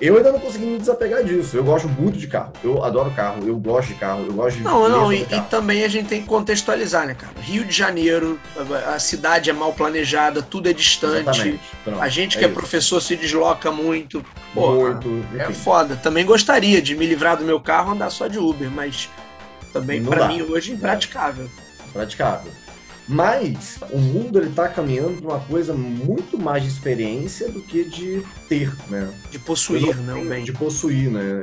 [0.00, 1.56] Eu ainda não consegui me desapegar disso.
[1.56, 2.52] Eu gosto muito de carro.
[2.64, 4.62] Eu adoro carro, eu gosto de carro, eu gosto de.
[4.62, 7.32] Não, não, e, e, também a gente tem que contextualizar, né, cara?
[7.40, 8.40] Rio de Janeiro,
[8.86, 11.60] a cidade é mal planejada, tudo é distante.
[12.00, 14.24] A gente que é, é professor se desloca muito.
[14.54, 15.26] Porra, muito.
[15.38, 15.96] É foda.
[15.96, 19.10] Também gostaria de me livrar do meu carro andar só de Uber, mas
[19.72, 21.48] também para mim hoje é impraticável.
[21.88, 22.50] Impraticável.
[23.10, 27.82] Mas o mundo ele tá caminhando para uma coisa muito mais de experiência do que
[27.82, 29.12] de ter, né?
[29.32, 30.44] De possuir, não, bem.
[30.44, 31.40] De possuir, né?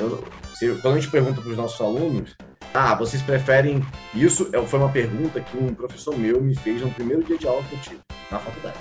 [0.62, 2.38] Eu, quando a gente pergunta para os nossos alunos,
[2.73, 3.86] ah, vocês preferem.
[4.15, 7.45] Isso é, foi uma pergunta que um professor meu me fez no primeiro dia de
[7.45, 7.99] aula que eu tive
[8.32, 8.77] na faculdade.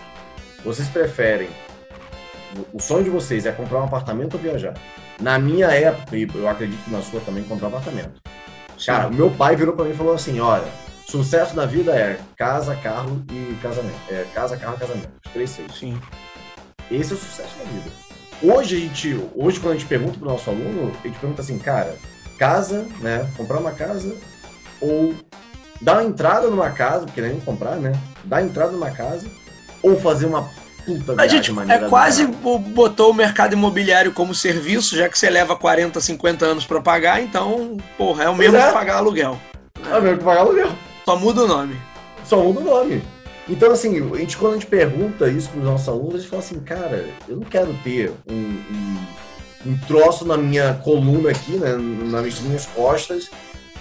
[0.64, 1.49] Vocês preferem.
[2.72, 4.75] O sonho de vocês é comprar um apartamento ou viajar?
[5.20, 8.20] Na minha época, e eu acredito que na sua também, comprar um apartamento.
[8.87, 12.75] Cara, meu pai virou para mim e falou assim: olha Sucesso na vida é casa,
[12.75, 13.97] carro e casamento.
[14.11, 15.09] É casa, carro e casamento.
[15.25, 15.73] Os três seis.
[15.73, 16.01] Sim.
[16.90, 17.90] Esse é o sucesso na vida.
[18.42, 21.59] Hoje a gente, hoje quando a gente pergunta pro nosso aluno, a gente pergunta assim,
[21.61, 21.97] cara,
[22.37, 23.25] casa, né?
[23.37, 24.16] Comprar uma casa
[24.81, 25.14] ou
[25.81, 27.92] dar uma entrada numa casa, porque nem comprar, né?
[28.25, 29.29] Dar entrada numa casa
[29.85, 30.51] ou fazer uma
[30.85, 35.55] puta A gente é quase botou o mercado imobiliário como serviço, já que você leva
[35.55, 38.66] 40, 50 anos para pagar, então, porra, é o mesmo é.
[38.66, 39.38] que pagar aluguel.
[39.88, 40.86] É o mesmo que pagar aluguel.
[41.07, 41.81] Só muda o nome.
[42.25, 43.01] Só muda o nome.
[43.49, 46.45] Então, assim, a gente, quando a gente pergunta isso para os nossos alunos, eles falam
[46.45, 49.07] assim, cara, eu não quero ter um, um,
[49.66, 53.31] um troço na minha coluna aqui, né, nas minhas costas,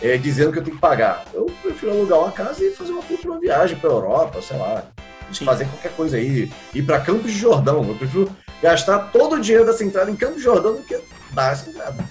[0.04, 1.26] é, dizendo que eu tenho que pagar.
[1.34, 4.86] Eu prefiro alugar uma casa e fazer uma uma viagem para Europa, sei lá,
[5.34, 5.46] Sim.
[5.46, 7.84] fazer qualquer coisa aí, ir para Campos de Jordão.
[7.88, 8.30] Eu prefiro
[8.62, 11.00] gastar todo o dinheiro dessa entrada em Campos de Jordão do que
[11.32, 12.06] dar essa entrada.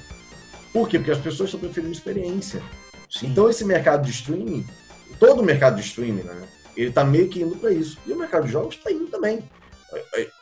[0.73, 0.99] Por quê?
[0.99, 2.61] Porque as pessoas estão preferindo experiência.
[3.09, 3.29] Sim.
[3.29, 4.67] Então, esse mercado de streaming
[5.19, 6.43] todo o mercado de streaming, né?
[6.77, 7.99] Ele tá meio que indo para isso.
[8.07, 9.43] E o mercado de jogos está indo também.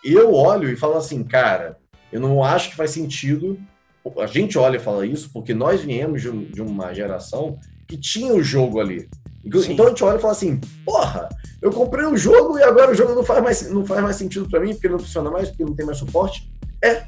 [0.02, 1.78] Eu olho e falo assim, cara,
[2.10, 3.58] eu não acho que faz sentido.
[4.18, 8.42] A gente olha e fala isso porque nós viemos de uma geração que tinha o
[8.42, 9.08] jogo ali.
[9.60, 9.72] Sim.
[9.72, 11.28] Então a gente olha e fala assim, porra,
[11.60, 14.16] eu comprei o um jogo e agora o jogo não faz mais, não faz mais
[14.16, 16.50] sentido para mim porque não funciona mais, porque não tem mais suporte.
[16.82, 17.04] É,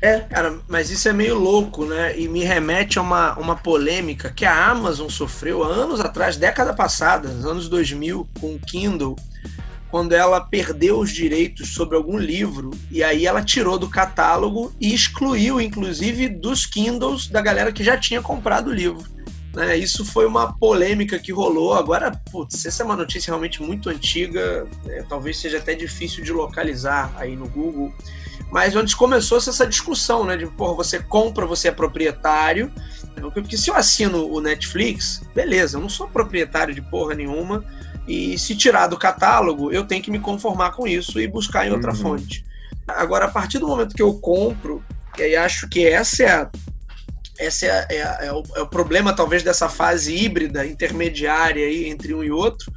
[0.00, 2.18] é, cara, mas isso é meio louco, né?
[2.18, 6.72] E me remete a uma, uma polêmica que a Amazon sofreu há anos atrás, década
[6.72, 9.16] passada, anos 2000, com o Kindle,
[9.90, 14.94] quando ela perdeu os direitos sobre algum livro e aí ela tirou do catálogo e
[14.94, 19.04] excluiu, inclusive, dos Kindles da galera que já tinha comprado o livro.
[19.52, 19.76] Né?
[19.76, 21.74] Isso foi uma polêmica que rolou.
[21.74, 26.32] Agora, putz, essa é uma notícia realmente muito antiga, é, talvez seja até difícil de
[26.32, 27.92] localizar aí no Google.
[28.50, 30.36] Mas onde começou essa discussão, né?
[30.36, 32.72] De, porra, você compra, você é proprietário.
[33.34, 37.64] Porque se eu assino o Netflix, beleza, eu não sou proprietário de porra nenhuma.
[38.06, 41.72] E se tirar do catálogo, eu tenho que me conformar com isso e buscar em
[41.72, 41.98] outra uhum.
[41.98, 42.44] fonte.
[42.86, 44.82] Agora, a partir do momento que eu compro,
[45.18, 46.50] e aí acho que essa é a
[47.38, 52.12] esse é, é, é, o, é, o, problema, talvez, dessa fase híbrida, intermediária aí, entre
[52.12, 52.72] um e outro,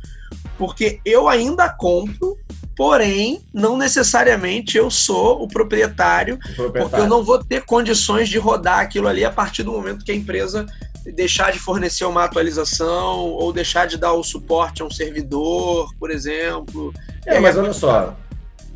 [0.58, 2.38] porque eu ainda compro,
[2.76, 8.30] porém, não necessariamente eu sou o proprietário, o proprietário, porque eu não vou ter condições
[8.30, 10.66] de rodar aquilo ali a partir do momento que a empresa
[11.16, 16.12] deixar de fornecer uma atualização ou deixar de dar o suporte a um servidor, por
[16.12, 16.94] exemplo.
[17.26, 18.16] É, mas olha só,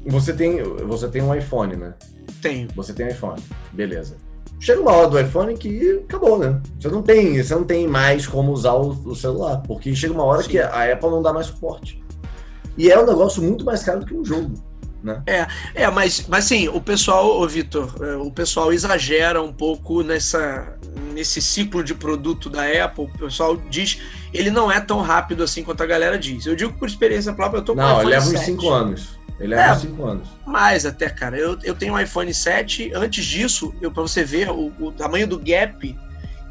[0.06, 1.94] você tem, você tem um iPhone, né?
[2.42, 2.68] Tenho.
[2.76, 4.26] Você tem um iPhone, beleza
[4.60, 6.60] chega uma hora do iPhone que acabou, né?
[6.80, 10.24] Você não tem, você não tem mais como usar o, o celular, porque chega uma
[10.24, 10.50] hora Sim.
[10.50, 12.04] que a Apple não dá mais suporte.
[12.78, 14.54] E é um negócio muito mais caro do que um jogo.
[15.06, 15.22] Né?
[15.28, 20.02] É, é, mas, mas assim, o pessoal, ô Vitor, é, o pessoal exagera um pouco
[20.02, 20.76] nessa,
[21.14, 23.06] nesse ciclo de produto da Apple.
[23.06, 24.02] O pessoal diz,
[24.34, 26.48] ele não é tão rápido assim quanto a galera diz.
[26.48, 29.20] Eu digo por experiência própria, eu tô com Não, ele leva uns 5 anos.
[29.40, 30.28] Ele é, é 5 anos.
[30.46, 31.38] Mais até, cara.
[31.38, 32.92] Eu, eu tenho um iPhone 7.
[32.96, 35.96] Antes disso, eu para você ver o, o, tamanho do gap,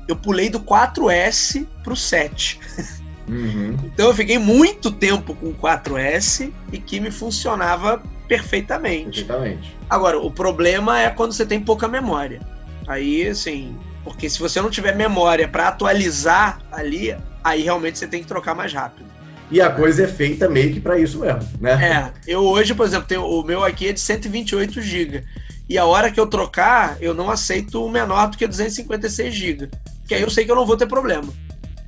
[0.06, 2.60] eu pulei do 4S pro 7.
[3.28, 3.76] Uhum.
[3.84, 9.24] Então eu fiquei muito tempo com o 4S e que me funcionava perfeitamente.
[9.24, 9.76] Perfeitamente.
[9.88, 12.40] Agora, o problema é quando você tem pouca memória.
[12.86, 18.20] Aí, assim, porque se você não tiver memória para atualizar ali, aí realmente você tem
[18.20, 19.06] que trocar mais rápido.
[19.50, 21.72] E a coisa é feita meio que para isso mesmo, né?
[21.72, 25.22] É, eu hoje, por exemplo, tenho, o meu aqui é de 128 GB.
[25.68, 29.70] E a hora que eu trocar, eu não aceito o menor do que 256 GB.
[30.06, 31.32] Que aí eu sei que eu não vou ter problema.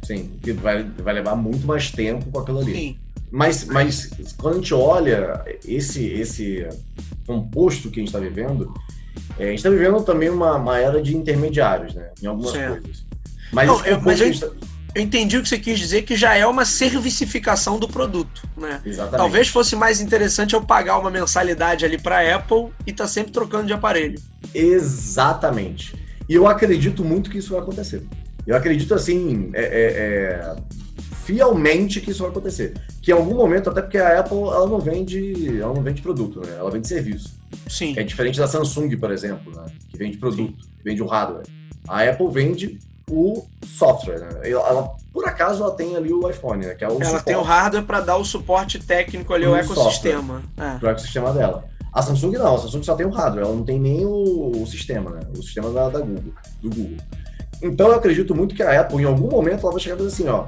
[0.06, 2.74] Sim, que vai, vai levar muito mais tempo com aquilo ali.
[2.74, 2.96] Sim.
[3.30, 6.66] Mas, mas quando a gente olha esse, esse
[7.26, 8.72] composto que a gente está vivendo,
[9.38, 12.10] é, a gente está vivendo também uma, uma era de intermediários, né?
[12.22, 12.82] Em algumas certo.
[12.82, 13.04] coisas.
[13.52, 14.46] Mas, não, eu, mas eu, tá
[14.94, 18.80] eu entendi o que você quis dizer, que já é uma servicificação do produto, né?
[18.86, 19.18] Exatamente.
[19.18, 23.66] Talvez fosse mais interessante eu pagar uma mensalidade ali para Apple e tá sempre trocando
[23.66, 24.20] de aparelho.
[24.54, 25.94] Exatamente.
[26.28, 28.02] E eu acredito muito que isso vai acontecer.
[28.46, 30.56] Eu acredito assim, é, é, é,
[31.24, 32.74] fielmente que isso vai acontecer.
[33.02, 36.40] Que em algum momento, até porque a Apple ela não vende, ela não vende produto,
[36.40, 36.54] né?
[36.58, 37.36] Ela vende serviço.
[37.68, 37.94] Sim.
[37.96, 39.66] É diferente da Samsung, por exemplo, né?
[39.88, 40.70] que vende produto, Sim.
[40.84, 41.46] vende o hardware.
[41.88, 42.78] A Apple vende
[43.10, 44.20] o software.
[44.20, 44.50] Né?
[44.50, 46.74] Ela, por acaso, ela tem ali o iPhone, né?
[46.74, 47.24] Que é o ela suporte.
[47.24, 50.42] tem o hardware para dar o suporte técnico ali, o ecossistema.
[50.56, 50.78] É.
[50.78, 51.64] Para o ecossistema dela.
[51.92, 54.66] A Samsung não, a Samsung só tem o hardware, ela não tem nem o, o
[54.66, 55.20] sistema, né?
[55.34, 56.98] O sistema da, da, Google, do Google.
[57.62, 60.08] Então eu acredito muito que a Apple, em algum momento, ela vai chegar e dizer
[60.08, 60.46] assim, ó,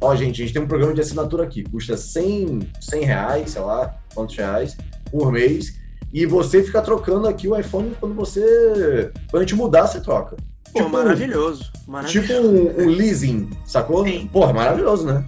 [0.00, 3.62] ó, gente, a gente tem um programa de assinatura aqui, custa 100, 100 reais, sei
[3.62, 4.76] lá, quantos reais,
[5.10, 5.78] por mês,
[6.12, 10.36] e você fica trocando aqui o iPhone quando você, quando a gente mudar, você troca.
[10.72, 12.28] Pô, tipo, maravilhoso, maravilhoso.
[12.28, 14.04] Tipo um, um leasing, sacou?
[14.04, 14.28] Sim.
[14.32, 15.24] Porra, maravilhoso, né?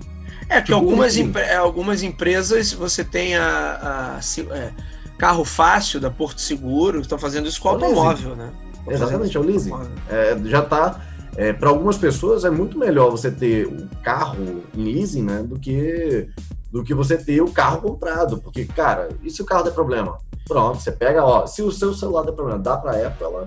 [0.48, 1.32] É, porque tipo algumas, um...
[1.38, 4.72] É, algumas empresas você tem a, a, é,
[5.16, 8.50] carro fácil da Porto Seguro, estão fazendo isso com o automóvel, né?
[8.85, 9.72] Tão Exatamente, é o leasing.
[10.11, 11.00] É, já tá.
[11.36, 15.42] É, para algumas pessoas é muito melhor você ter o carro em leasing, né?
[15.42, 16.28] Do que,
[16.70, 18.38] do que você ter o carro comprado.
[18.38, 20.18] Porque, cara, e se o carro der problema?
[20.46, 23.44] Pronto, você pega, ó, se o seu celular der problema, dá pra Apple, ela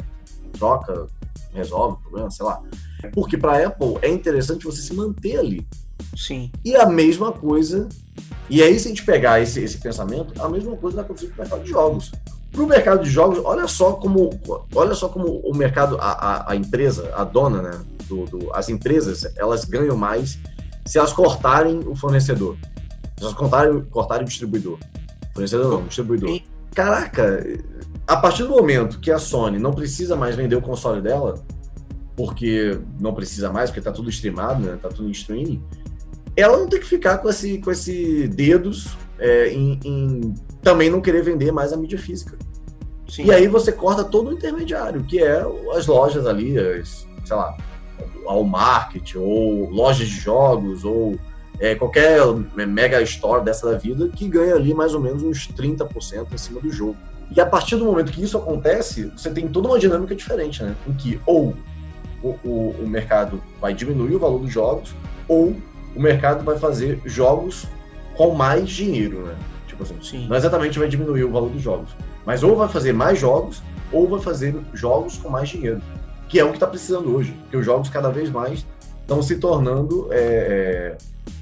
[0.54, 1.08] troca,
[1.54, 2.62] resolve o problema, sei lá.
[3.14, 5.68] Porque para a Apple é interessante você se manter ali.
[6.16, 6.52] Sim.
[6.64, 7.88] E a mesma coisa,
[8.50, 11.36] e aí se a gente pegar esse, esse pensamento, a mesma coisa vai acontecer com
[11.36, 12.12] o mercado de jogos.
[12.56, 14.30] Para o mercado de jogos, olha só como,
[14.74, 18.70] olha só como o mercado, a, a, a empresa, a dona, né, do, do, as
[18.70, 20.40] empresas, elas ganham mais
[20.86, 22.56] se elas cortarem o fornecedor.
[23.18, 24.80] Se elas cortarem, cortarem o distribuidor.
[25.34, 26.40] Fornecedor não, distribuidor.
[26.74, 27.46] Caraca,
[28.08, 31.44] a partir do momento que a Sony não precisa mais vender o console dela,
[32.16, 34.80] porque não precisa mais, porque tá tudo streamado, né?
[34.82, 35.62] Tá tudo em streaming,
[36.38, 41.02] ela não tem que ficar com esse, com esse dedos é, em, em, também não
[41.02, 42.38] querer vender mais a mídia física.
[43.08, 43.26] Sim.
[43.26, 47.56] E aí você corta todo o intermediário, que é as lojas ali, as, sei lá,
[48.26, 51.18] ao market, ou lojas de jogos, ou
[51.60, 52.20] é, qualquer
[52.68, 56.60] mega store dessa da vida, que ganha ali mais ou menos uns 30% em cima
[56.60, 56.98] do jogo.
[57.36, 60.76] E a partir do momento que isso acontece, você tem toda uma dinâmica diferente, né?
[60.88, 61.56] Em que ou
[62.22, 64.94] o, o, o mercado vai diminuir o valor dos jogos,
[65.28, 65.56] ou
[65.96, 67.68] o mercado vai fazer jogos
[68.16, 69.36] com mais dinheiro, né?
[69.68, 70.28] Tipo assim, Sim.
[70.28, 71.90] não exatamente vai diminuir o valor dos jogos.
[72.26, 75.82] Mas ou vai fazer mais jogos, ou vai fazer jogos com mais dinheiro.
[76.28, 77.32] Que é o que está precisando hoje.
[77.44, 78.66] Porque os jogos cada vez mais
[79.02, 80.98] estão se tornando é,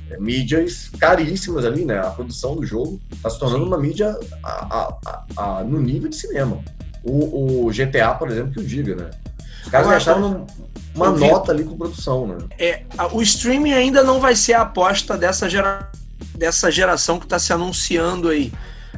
[0.09, 1.99] é, mídias caríssimas ali, né?
[1.99, 3.67] A produção do jogo está se tornando Sim.
[3.67, 6.59] uma mídia a, a, a, no nível de cinema.
[7.03, 9.09] O, o, GTA, por exemplo, que o diga, né?
[9.63, 10.45] Os caras gastaram
[10.95, 12.37] uma nota ali com produção, né?
[12.59, 15.89] É, o streaming ainda não vai ser a aposta dessa, gera,
[16.43, 18.51] dessa geração que está se anunciando aí.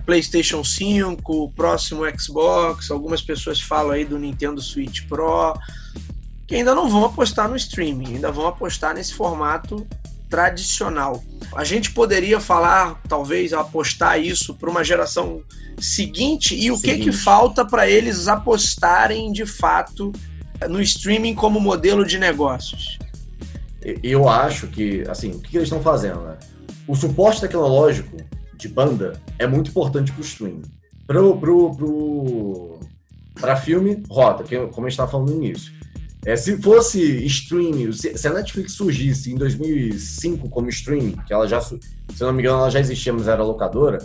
[0.03, 5.53] PlayStation 5, próximo Xbox, algumas pessoas falam aí do Nintendo Switch Pro,
[6.47, 9.85] que ainda não vão apostar no streaming, ainda vão apostar nesse formato
[10.27, 11.23] tradicional.
[11.55, 15.43] A gente poderia falar, talvez, apostar isso para uma geração
[15.77, 17.05] seguinte e o seguinte.
[17.05, 20.11] que que falta para eles apostarem de fato
[20.67, 22.97] no streaming como modelo de negócios?
[24.01, 26.37] Eu acho que, assim, o que eles estão fazendo, né?
[26.87, 28.17] O suporte tecnológico
[28.55, 30.63] de banda é muito importante para o streaming.
[31.07, 32.79] Pro, pro, pro,
[33.39, 35.73] para filme, roda, que, como a gente estava falando no início.
[36.25, 41.61] É, se fosse streaming, se, a Netflix surgisse em 2005 como streaming, que ela já,
[41.61, 41.79] se
[42.19, 43.99] não me engano, ela já existia, mas era locadora,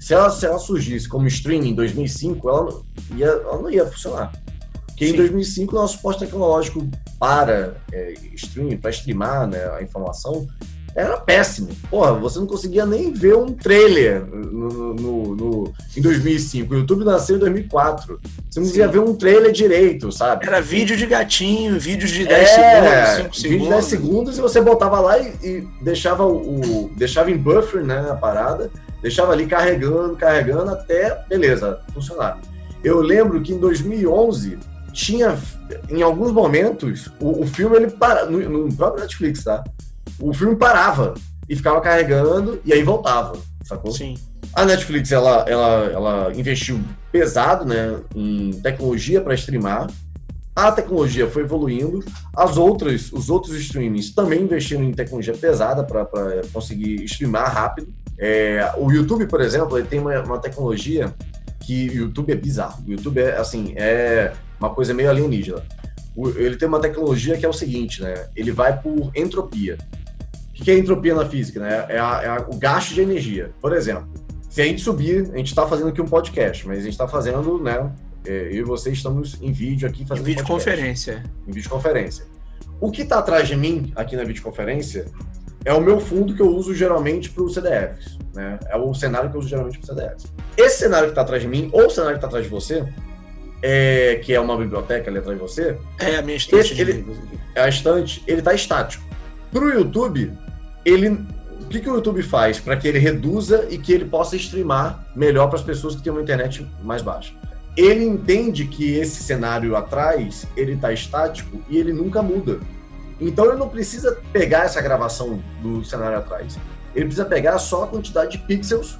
[0.00, 2.82] se ela, se ela surgisse como streaming em 2005, ela,
[3.14, 4.32] ia, ela não ia funcionar.
[4.86, 5.12] Porque Sim.
[5.12, 6.88] em 2005 o nosso suporte tecnológico
[7.18, 10.48] para é, streaming, para streamar né, a informação,
[10.98, 11.68] era péssimo.
[11.88, 16.74] Porra, você não conseguia nem ver um trailer no, no, no em 2005.
[16.74, 18.20] O YouTube nasceu em 2004.
[18.50, 20.44] Você não conseguia ver um trailer direito, sabe?
[20.44, 23.42] Era vídeo de gatinho, vídeos de 10 é, segundos, 5 segundos.
[23.42, 27.36] Vídeo de 10 segundos e você botava lá e, e deixava o, o, deixava em
[27.36, 28.68] buffer, né, a parada,
[29.00, 32.40] deixava ali carregando, carregando até, beleza, funcionar.
[32.82, 34.58] Eu lembro que em 2011
[34.92, 35.38] tinha,
[35.88, 39.62] em alguns momentos, o, o filme ele para no, no próprio Netflix, tá?
[40.20, 41.14] O filme parava
[41.48, 43.92] e ficava carregando e aí voltava, sacou?
[43.92, 44.16] Sim.
[44.54, 46.80] A Netflix, ela, ela, ela investiu
[47.12, 49.88] pesado né, em tecnologia para streamar.
[50.54, 52.04] A tecnologia foi evoluindo.
[52.34, 56.04] As outras, os outros streamings também investiram em tecnologia pesada para
[56.52, 57.92] conseguir streamar rápido.
[58.18, 61.14] É, o YouTube, por exemplo, ele tem uma, uma tecnologia
[61.60, 62.82] que o YouTube é bizarro.
[62.86, 65.62] O YouTube é assim, é uma coisa meio alienígena.
[66.16, 68.26] O, ele tem uma tecnologia que é o seguinte, né?
[68.34, 69.78] Ele vai por entropia.
[70.58, 71.60] O que é entropia na física?
[71.60, 71.86] Né?
[71.88, 73.52] É, a, é a, o gasto de energia.
[73.60, 74.08] Por exemplo,
[74.50, 77.06] se a gente subir, a gente está fazendo aqui um podcast, mas a gente está
[77.06, 77.92] fazendo, né?
[78.26, 80.26] É, eu e você estamos em vídeo aqui fazendo.
[80.26, 81.22] Em videoconferência.
[81.46, 82.26] Em videoconferência.
[82.80, 85.06] O que está atrás de mim aqui na videoconferência
[85.64, 88.18] é o meu fundo que eu uso geralmente para os CDFs.
[88.34, 88.58] Né?
[88.68, 90.32] É o cenário que eu uso geralmente para os CDFs.
[90.56, 92.86] Esse cenário que está atrás de mim, ou o cenário que está atrás de você,
[93.62, 95.76] é, que é uma biblioteca ali atrás de você.
[95.98, 96.72] É a minha estante.
[96.72, 97.06] Esse, ele,
[97.54, 99.04] é a estante, ele está estático.
[99.52, 100.32] Para o YouTube,
[100.88, 101.26] ele
[101.60, 105.04] o que, que o YouTube faz para que ele reduza e que ele possa streamar
[105.14, 107.34] melhor para as pessoas que têm uma internet mais baixa?
[107.76, 112.58] Ele entende que esse cenário atrás ele está estático e ele nunca muda.
[113.20, 116.58] Então ele não precisa pegar essa gravação do cenário atrás.
[116.94, 118.98] Ele precisa pegar só a quantidade de pixels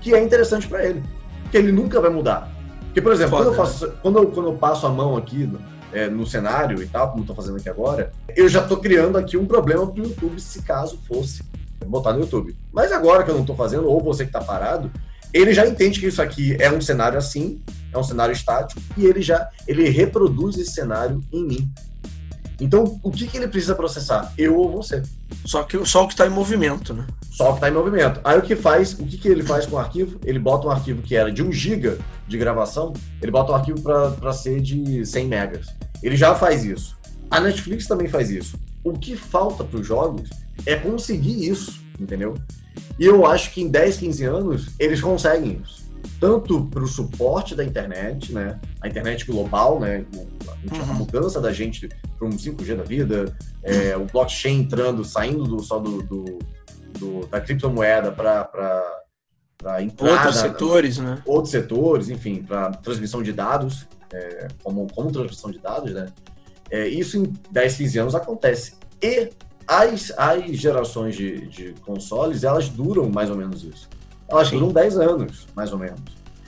[0.00, 1.02] que é interessante para ele,
[1.50, 2.50] que ele nunca vai mudar.
[2.84, 5.50] Porque, por exemplo, quando eu, faço, quando, eu, quando eu passo a mão aqui
[5.92, 9.36] é, no cenário e tal, como estou fazendo aqui agora, eu já estou criando aqui
[9.36, 11.42] um problema para o YouTube, se caso fosse
[11.86, 12.56] botar no YouTube.
[12.72, 14.90] Mas agora que eu não estou fazendo, ou você que está parado,
[15.32, 17.60] ele já entende que isso aqui é um cenário assim,
[17.92, 21.70] é um cenário estático, e ele já ele reproduz esse cenário em mim.
[22.60, 24.32] Então, o que, que ele precisa processar?
[24.36, 25.02] Eu ou você.
[25.46, 27.06] Só que só o que está em movimento, né?
[27.32, 28.20] Só o que está em movimento.
[28.22, 30.20] Aí o que faz, o que, que ele faz com o arquivo?
[30.24, 32.92] Ele bota um arquivo que era de 1 GB de gravação,
[33.22, 35.66] ele bota um arquivo para ser de 100 megas.
[36.02, 36.98] Ele já faz isso.
[37.30, 38.58] A Netflix também faz isso.
[38.84, 40.28] O que falta para os jogos
[40.66, 42.34] é conseguir isso, entendeu?
[42.98, 45.79] E eu acho que em 10, 15 anos eles conseguem isso
[46.18, 48.60] tanto para o suporte da internet, né?
[48.80, 50.04] A internet global, né?
[50.70, 50.94] A uhum.
[50.94, 51.88] mudança da gente
[52.18, 56.38] para um 5G da vida, é, o blockchain entrando, saindo do, só do, do,
[56.98, 59.00] do da criptomoeda para
[59.98, 61.22] outros setores, né?
[61.24, 66.12] Outros setores, enfim, para transmissão de dados, é, como, como transmissão de dados, né?
[66.70, 68.74] É, isso em 10, 15 anos acontece.
[69.02, 69.30] E
[69.66, 73.88] as, as gerações de, de consoles, elas duram mais ou menos isso
[74.30, 74.58] elas Sim.
[74.58, 76.00] duram 10 anos, mais ou menos.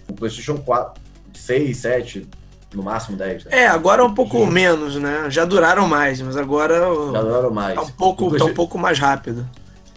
[0.09, 1.01] O PlayStation 4,
[1.35, 2.29] 6, 7,
[2.75, 3.45] no máximo 10.
[3.45, 3.51] Né?
[3.63, 5.27] É, agora é um pouco menos, né?
[5.29, 6.81] Já duraram mais, mas agora.
[7.13, 7.75] Já duraram mais.
[7.75, 9.47] Tá um pouco, tá um pouco mais rápido.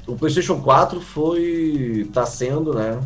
[0.07, 2.09] O PlayStation 4 foi.
[2.13, 2.99] tá sendo, né?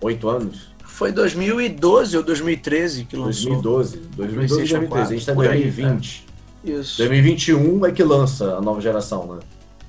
[0.00, 0.76] 8 anos.
[0.84, 3.50] Foi 2012 ou 2013 que lançou.
[3.60, 3.96] 2012.
[4.16, 5.02] 2012 e 2013.
[5.02, 6.26] A gente tá em 2020.
[6.64, 6.78] Aí, é.
[6.78, 6.98] Isso.
[6.98, 9.40] 2021 é que lança a nova geração, né?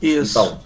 [0.02, 0.38] Isso.
[0.38, 0.60] Então,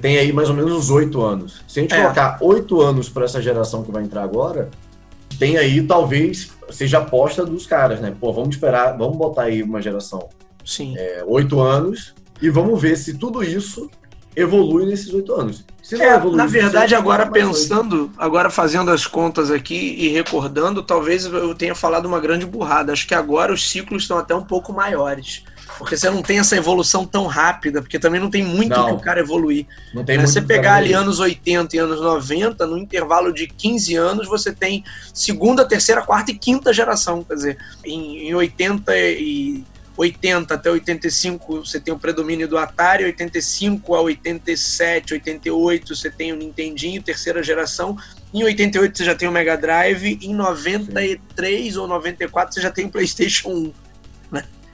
[0.00, 1.62] tem aí mais ou menos uns oito anos.
[1.66, 2.00] Se a gente é.
[2.02, 4.70] colocar oito anos para essa geração que vai entrar agora,
[5.38, 8.14] tem aí talvez seja a aposta dos caras, né?
[8.18, 10.28] Pô, vamos esperar, vamos botar aí uma geração.
[10.64, 10.94] Sim.
[10.96, 13.90] É, oito anos e vamos ver se tudo isso
[14.34, 15.64] evolui nesses oito anos.
[15.92, 21.54] É, evoluir, na verdade, agora pensando, agora fazendo as contas aqui e recordando, talvez eu
[21.54, 22.92] tenha falado uma grande burrada.
[22.92, 25.44] Acho que agora os ciclos estão até um pouco maiores.
[25.78, 28.92] Porque você não tem essa evolução tão rápida, porque também não tem muito não, que
[28.92, 29.66] o cara evoluir.
[29.92, 30.26] Não tem né?
[30.26, 34.84] Você pegar ali anos 80 e anos 90, no intervalo de 15 anos, você tem
[35.12, 37.24] segunda, terceira, quarta e quinta geração.
[37.24, 39.64] Quer dizer, em, em 80 e
[39.96, 46.32] 80 até 85 você tem o predomínio do Atari, 85 a 87, 88 você tem
[46.32, 47.96] o Nintendinho, terceira geração,
[48.32, 51.78] em 88 você já tem o Mega Drive, em 93 sim.
[51.78, 53.72] ou 94 você já tem o PlayStation 1.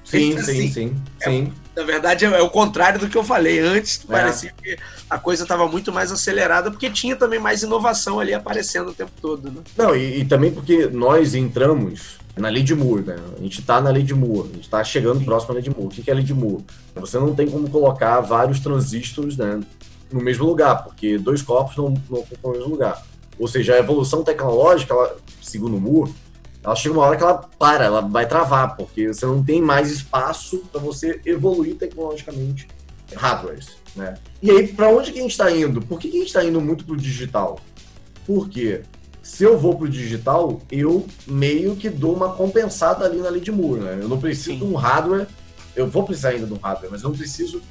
[0.08, 1.52] Sim, então, sim, assim, sim, é, sim.
[1.76, 3.60] Na verdade é, é, o contrário do que eu falei.
[3.60, 4.12] Antes é.
[4.12, 4.78] parecia que
[5.08, 9.12] a coisa estava muito mais acelerada, porque tinha também mais inovação ali aparecendo o tempo
[9.20, 9.50] todo.
[9.50, 9.60] Né?
[9.76, 13.16] Não, e, e também porque nós entramos na lei de Moore, né?
[13.36, 15.70] A gente está na lei de Moore, a gente está chegando próximo à lei de
[15.70, 15.86] Moore.
[15.86, 16.64] O que é a lei de Moore?
[16.94, 19.60] Você não tem como colocar vários transistores né,
[20.10, 23.04] no mesmo lugar, porque dois corpos não, não ocupam o mesmo lugar.
[23.38, 26.12] Ou seja, a evolução tecnológica, ela, segundo Moore,
[26.68, 29.90] ela chega uma hora que ela para, ela vai travar, porque você não tem mais
[29.90, 32.68] espaço para você evoluir tecnologicamente
[33.16, 34.18] hardwares, né?
[34.42, 35.80] E aí, para onde que a gente está indo?
[35.80, 37.58] Por que, que a gente está indo muito para o digital?
[38.26, 38.82] Porque
[39.22, 43.50] se eu vou pro digital, eu meio que dou uma compensada ali na lei de
[43.50, 43.98] Moore, né?
[44.02, 44.58] Eu não preciso Sim.
[44.58, 45.26] de um hardware,
[45.74, 47.62] eu vou precisar ainda de um hardware, mas eu não preciso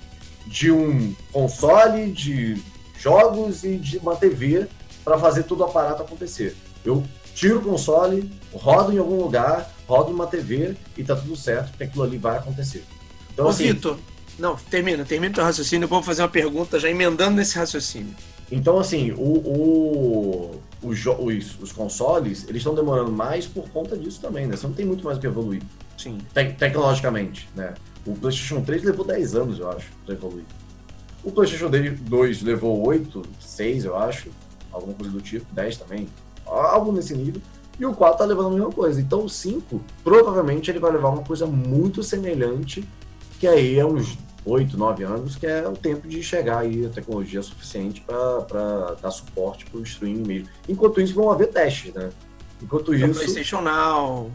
[0.47, 2.57] de um console, de
[2.97, 4.67] jogos e de uma TV
[5.03, 6.55] para fazer todo o aparato acontecer.
[6.83, 7.03] Eu
[7.37, 11.83] tiro o console, rodo em algum lugar, rodo uma TV e tá tudo certo, porque
[11.83, 12.83] aquilo ali vai acontecer.
[13.31, 13.95] Então, Ô, assim, Vitor,
[14.39, 18.15] não, termina, termina o teu raciocínio, vou fazer uma pergunta já emendando nesse raciocínio.
[18.51, 24.19] Então, assim, o, o, os, os, os, consoles, eles estão demorando mais por conta disso
[24.19, 24.55] também, né?
[24.55, 25.61] Você não tem muito mais o que evoluir.
[25.95, 26.17] Sim.
[26.33, 27.75] Te tecnologicamente, né?
[28.03, 30.45] O PlayStation 3 levou 10 anos, eu acho, para evoluir.
[31.23, 34.29] O PlayStation 2 levou 8, 6, eu acho,
[34.71, 36.07] alguma coisa do tipo, 10 também,
[36.49, 37.41] algo nesse nível.
[37.79, 38.99] E o 4 tá levando a mesma coisa.
[38.99, 42.87] Então o 5, provavelmente ele vai levar uma coisa muito semelhante,
[43.39, 46.89] que aí é uns 8, 9 anos, que é o tempo de chegar aí a
[46.89, 50.49] tecnologia suficiente para dar suporte para o streaming mesmo.
[50.67, 52.09] Enquanto isso, vão haver testes, né?
[52.61, 53.13] Enquanto isso.
[53.13, 54.31] PlayStation Now.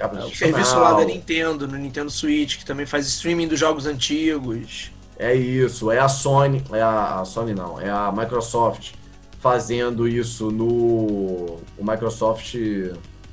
[0.00, 4.90] o serviço lá da Nintendo, no Nintendo Switch, que também faz streaming dos jogos antigos.
[5.18, 8.92] É isso, é a Sony, é a, a Sony não, é a Microsoft
[9.40, 12.54] fazendo isso no o Microsoft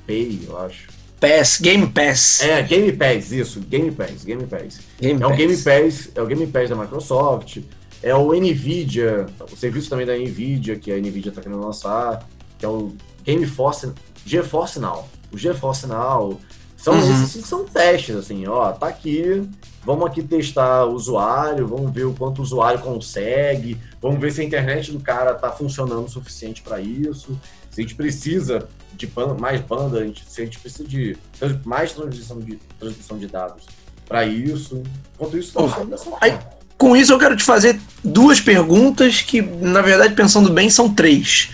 [0.05, 0.87] Pay, eu acho.
[1.19, 2.41] Pass, Game Pass.
[2.41, 4.79] É, Game Pass, isso, Game Pass, Game Pass.
[4.99, 5.33] Game é Pass.
[5.33, 7.59] o Game Pass, é o Game Pass da Microsoft,
[8.01, 12.27] é o Nvidia, o serviço também da Nvidia, que a Nvidia está querendo lançar,
[12.59, 12.93] que é o
[13.23, 13.93] Game Force,
[14.25, 15.07] GeForce Now.
[15.31, 16.41] O GeForce Now
[16.75, 17.23] são uhum.
[17.23, 19.47] esses são testes, assim, ó, tá aqui,
[19.85, 24.41] vamos aqui testar o usuário, vamos ver o quanto o usuário consegue, vamos ver se
[24.41, 29.07] a internet do cara tá funcionando o suficiente para isso, se a gente precisa de
[29.07, 31.17] banda, mais banda, a gente, se a gente precisa de
[31.65, 33.65] mais transmissão de, transmissão de dados
[34.07, 34.83] para isso.
[35.15, 36.37] Enquanto isso, está oh, aí,
[36.77, 41.49] Com isso, eu quero te fazer duas perguntas que, na verdade, pensando bem, são três.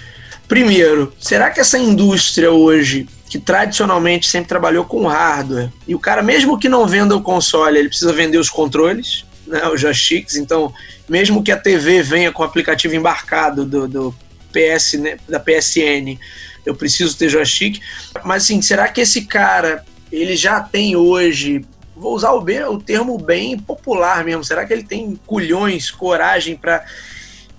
[0.47, 6.21] Primeiro, será que essa indústria hoje, que tradicionalmente sempre trabalhou com hardware, e o cara,
[6.21, 10.73] mesmo que não venda o console, ele precisa vender os controles, né, os joysticks, então,
[11.07, 14.15] mesmo que a TV venha com o aplicativo embarcado do, do
[14.51, 16.17] PS, né, da PSN,
[16.65, 17.79] eu preciso ter joystick.
[18.25, 21.63] Mas assim, será que esse cara ele já tem hoje
[21.99, 24.43] vou usar o, bem, o termo bem popular mesmo.
[24.43, 26.85] Será que ele tem culhões, coragem para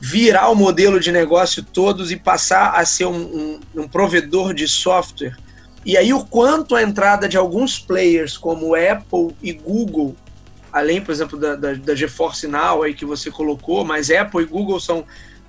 [0.00, 3.20] virar o modelo de negócio todos e passar a ser um,
[3.74, 5.36] um, um, provedor de software?
[5.84, 10.14] E aí o quanto a entrada de alguns players como Apple e Google,
[10.72, 14.46] além, por exemplo, da, da, da GeForce Now aí que você colocou, mas Apple e
[14.46, 15.04] Google são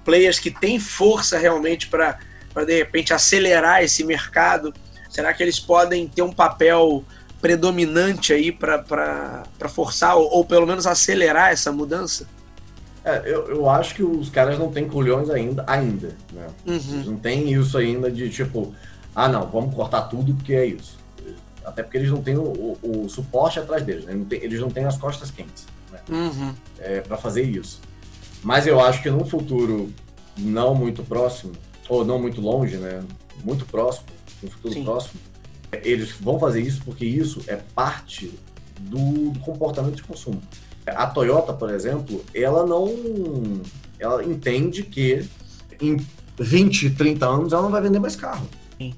[0.05, 2.17] players que têm força realmente para
[2.65, 4.73] de repente acelerar esse mercado?
[5.09, 7.03] Será que eles podem ter um papel
[7.41, 12.27] predominante aí para forçar ou, ou, pelo menos acelerar essa mudança?
[13.03, 16.47] É, eu, eu acho que os caras não têm culhões ainda, ainda, né?
[16.67, 17.03] Uhum.
[17.07, 18.75] não tem isso ainda de tipo,
[19.15, 20.99] ah não, vamos cortar tudo porque é isso.
[21.63, 24.13] Até porque eles não têm o, o, o suporte atrás deles, né?
[24.13, 25.99] não tem, eles não têm as costas quentes né?
[26.09, 26.53] uhum.
[26.79, 27.81] é, para fazer isso.
[28.43, 29.93] Mas eu acho que num futuro
[30.37, 31.53] não muito próximo,
[31.87, 33.03] ou não muito longe, né?
[33.43, 34.07] Muito próximo,
[34.41, 34.83] no futuro Sim.
[34.83, 35.19] próximo,
[35.83, 38.33] eles vão fazer isso porque isso é parte
[38.79, 40.41] do, do comportamento de consumo.
[40.85, 43.61] A Toyota, por exemplo, ela não.
[43.99, 45.27] Ela entende que
[45.79, 45.97] em
[46.39, 48.47] 20, 30 anos ela não vai vender mais carro.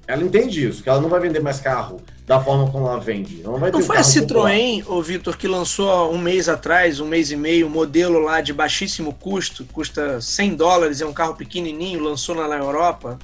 [0.07, 3.41] Ela entende isso, que ela não vai vender mais carro da forma como ela vende.
[3.41, 7.07] Ela não vai não foi a Citroën, o Vitor, que lançou um mês atrás, um
[7.07, 11.35] mês e meio, um modelo lá de baixíssimo custo, custa 100 dólares, é um carro
[11.35, 13.19] pequenininho, lançou na Europa.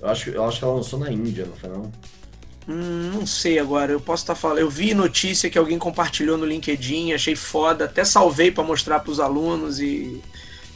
[0.00, 1.92] Eu acho, eu acho que ela lançou na Índia, não foi não?
[2.68, 4.58] Hum, não sei agora, eu posso estar tá falando.
[4.58, 9.10] Eu vi notícia que alguém compartilhou no LinkedIn, achei foda, até salvei para mostrar para
[9.10, 10.20] os alunos e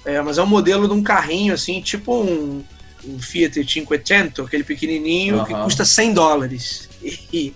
[0.04, 2.62] é, mas é um modelo de um carrinho assim, tipo um,
[3.08, 6.88] um Fiat 500, aquele pequenininho que custa 100 dólares.
[7.02, 7.54] E,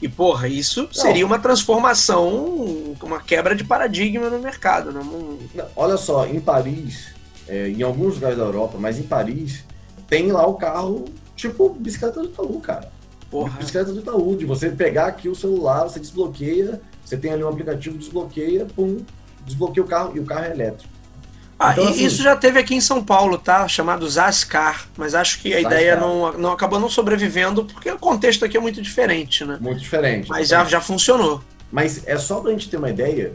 [0.00, 0.92] e porra, isso não.
[0.92, 4.92] seria uma transformação, uma quebra de paradigma no mercado.
[4.92, 5.00] Né?
[5.04, 5.38] Não...
[5.76, 7.14] Olha só, em Paris,
[7.48, 9.64] é, em alguns lugares da Europa, mas em Paris,
[10.08, 12.90] tem lá o carro tipo bicicleta do Itaú, cara.
[13.30, 13.58] Porra.
[13.58, 17.48] Bicicleta do Itaú, de você pegar aqui o celular, você desbloqueia, você tem ali um
[17.48, 18.98] aplicativo, desbloqueia, pum,
[19.46, 20.91] desbloqueia o carro e o carro é elétrico.
[21.62, 23.68] Ah, então, assim, isso já teve aqui em São Paulo, tá?
[23.68, 25.72] Chamado Zascar, mas acho que a Zascar.
[25.72, 29.58] ideia não, não acabou não sobrevivendo porque o contexto aqui é muito diferente, né?
[29.60, 30.28] Muito diferente.
[30.28, 31.42] Mas já, já funcionou.
[31.70, 33.32] Mas é só pra gente ter uma ideia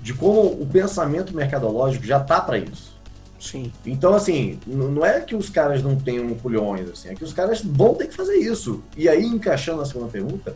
[0.00, 2.98] de como o pensamento mercadológico já tá para isso.
[3.38, 3.72] Sim.
[3.86, 7.62] Então, assim, não é que os caras não tenham culhões, assim, é que os caras
[7.64, 8.82] vão ter que fazer isso.
[8.96, 10.54] E aí, encaixando a segunda pergunta,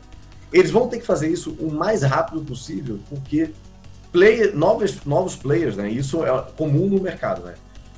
[0.53, 3.51] eles vão ter que fazer isso o mais rápido possível, porque
[4.15, 5.91] player, novos, novos players, né?
[5.91, 7.55] Isso é comum no mercado, né?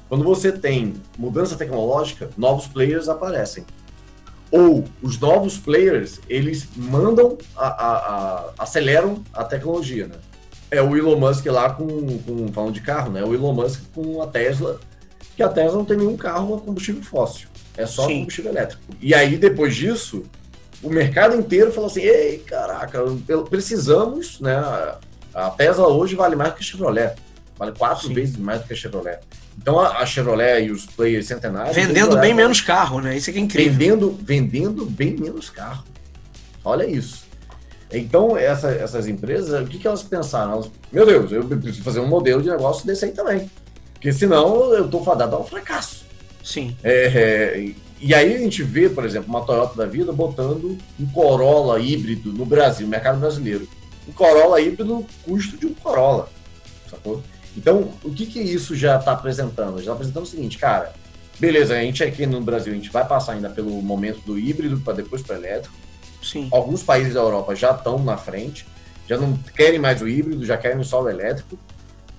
[0.09, 3.67] Quando você tem mudança tecnológica, novos players aparecem.
[4.51, 10.17] Ou os novos players, eles mandam, a, a, a, aceleram a tecnologia, né?
[10.71, 11.87] É o Elon Musk lá com,
[12.21, 13.23] com, falando de carro, né?
[13.23, 14.81] O Elon Musk com a Tesla,
[15.37, 17.49] que a Tesla não tem nenhum carro a combustível fóssil.
[17.77, 18.21] É só Sim.
[18.21, 18.83] combustível elétrico.
[19.03, 20.25] E aí, depois disso,
[20.83, 23.03] o mercado inteiro falou assim, ei, caraca,
[23.51, 24.57] precisamos, né?
[25.37, 27.14] A Tesla hoje vale mais do que a Chevrolet.
[27.59, 28.14] Vale quatro Sim.
[28.14, 29.18] vezes mais do que a Chevrolet.
[29.59, 31.76] Então a, a Chevrolet e os players centenários.
[31.76, 33.14] Vendendo bem menos carro, né?
[33.14, 33.72] Isso é que é incrível.
[33.72, 35.84] Vendendo, vendendo bem menos carro.
[36.64, 37.26] Olha isso.
[37.93, 40.53] Então, essa, essas empresas, o que, que elas pensaram?
[40.53, 43.51] Elas, Meu Deus, eu preciso fazer um modelo de negócio desse aí também.
[43.93, 46.05] Porque senão eu estou fadado ao fracasso.
[46.43, 46.74] Sim.
[46.82, 47.70] É, é,
[48.01, 52.32] e aí a gente vê, por exemplo, uma Toyota da vida botando um Corolla híbrido
[52.32, 53.68] no Brasil, mercado brasileiro
[54.09, 56.28] um Corolla híbrido no custo de um Corolla.
[56.90, 57.22] Sacou?
[57.57, 59.76] Então, o que, que isso já está apresentando?
[59.76, 60.92] Já está apresentando o seguinte, cara,
[61.38, 64.78] beleza, a gente aqui no Brasil, a gente vai passar ainda pelo momento do híbrido
[64.80, 65.74] para depois para elétrico.
[66.22, 66.48] Sim.
[66.52, 68.66] Alguns países da Europa já estão na frente,
[69.09, 71.59] já não querem mais o híbrido, já querem só o elétrico.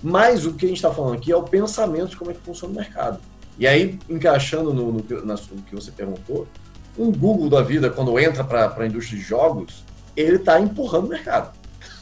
[0.02, 2.40] Mas o que a gente está falando aqui é o pensamento de como é que
[2.40, 3.20] funciona o mercado.
[3.58, 6.46] E aí, encaixando no, no, no que você perguntou,
[6.96, 9.84] um Google da vida, quando entra para a indústria de jogos,
[10.16, 11.57] ele está empurrando o mercado.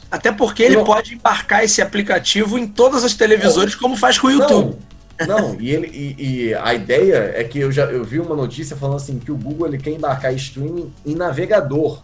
[0.09, 0.83] Até porque ele não.
[0.83, 3.81] pode embarcar esse aplicativo em todas as televisores, não.
[3.81, 4.77] como faz com o YouTube.
[5.27, 5.57] Não, não.
[5.59, 8.97] e, ele, e, e, a ideia é que eu já eu vi uma notícia falando
[8.97, 12.01] assim que o Google ele quer embarcar streaming em navegador.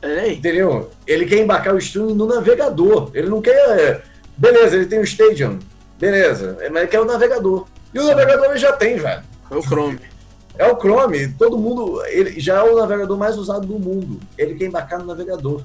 [0.00, 0.34] Ei.
[0.34, 0.90] Entendeu?
[1.06, 3.10] Ele quer embarcar o streaming no navegador.
[3.12, 4.04] Ele não quer.
[4.36, 5.58] Beleza, ele tem o Stadium.
[5.98, 7.66] Beleza, mas ele quer o navegador.
[7.92, 9.22] E o navegador ele já tem, velho.
[9.50, 9.98] É o Chrome.
[10.56, 11.28] É o Chrome.
[11.28, 12.04] Todo mundo.
[12.06, 14.20] Ele já é o navegador mais usado do mundo.
[14.36, 15.62] Ele quer embarcar no navegador.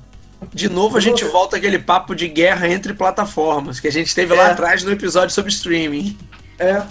[0.54, 4.34] De novo, a gente volta aquele papo de guerra entre plataformas que a gente teve
[4.34, 4.38] é.
[4.38, 6.18] lá atrás no episódio sobre streaming.
[6.58, 6.84] É.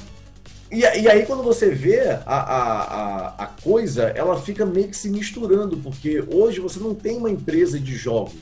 [0.71, 5.11] E, e aí, quando você vê a, a, a, coisa, ela fica meio que se
[5.11, 8.41] misturando, porque hoje você não tem uma empresa de jogos,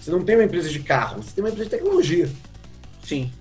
[0.00, 2.30] você não tem uma empresa de carro, você tem uma empresa de tecnologia.
[3.02, 3.32] Sim.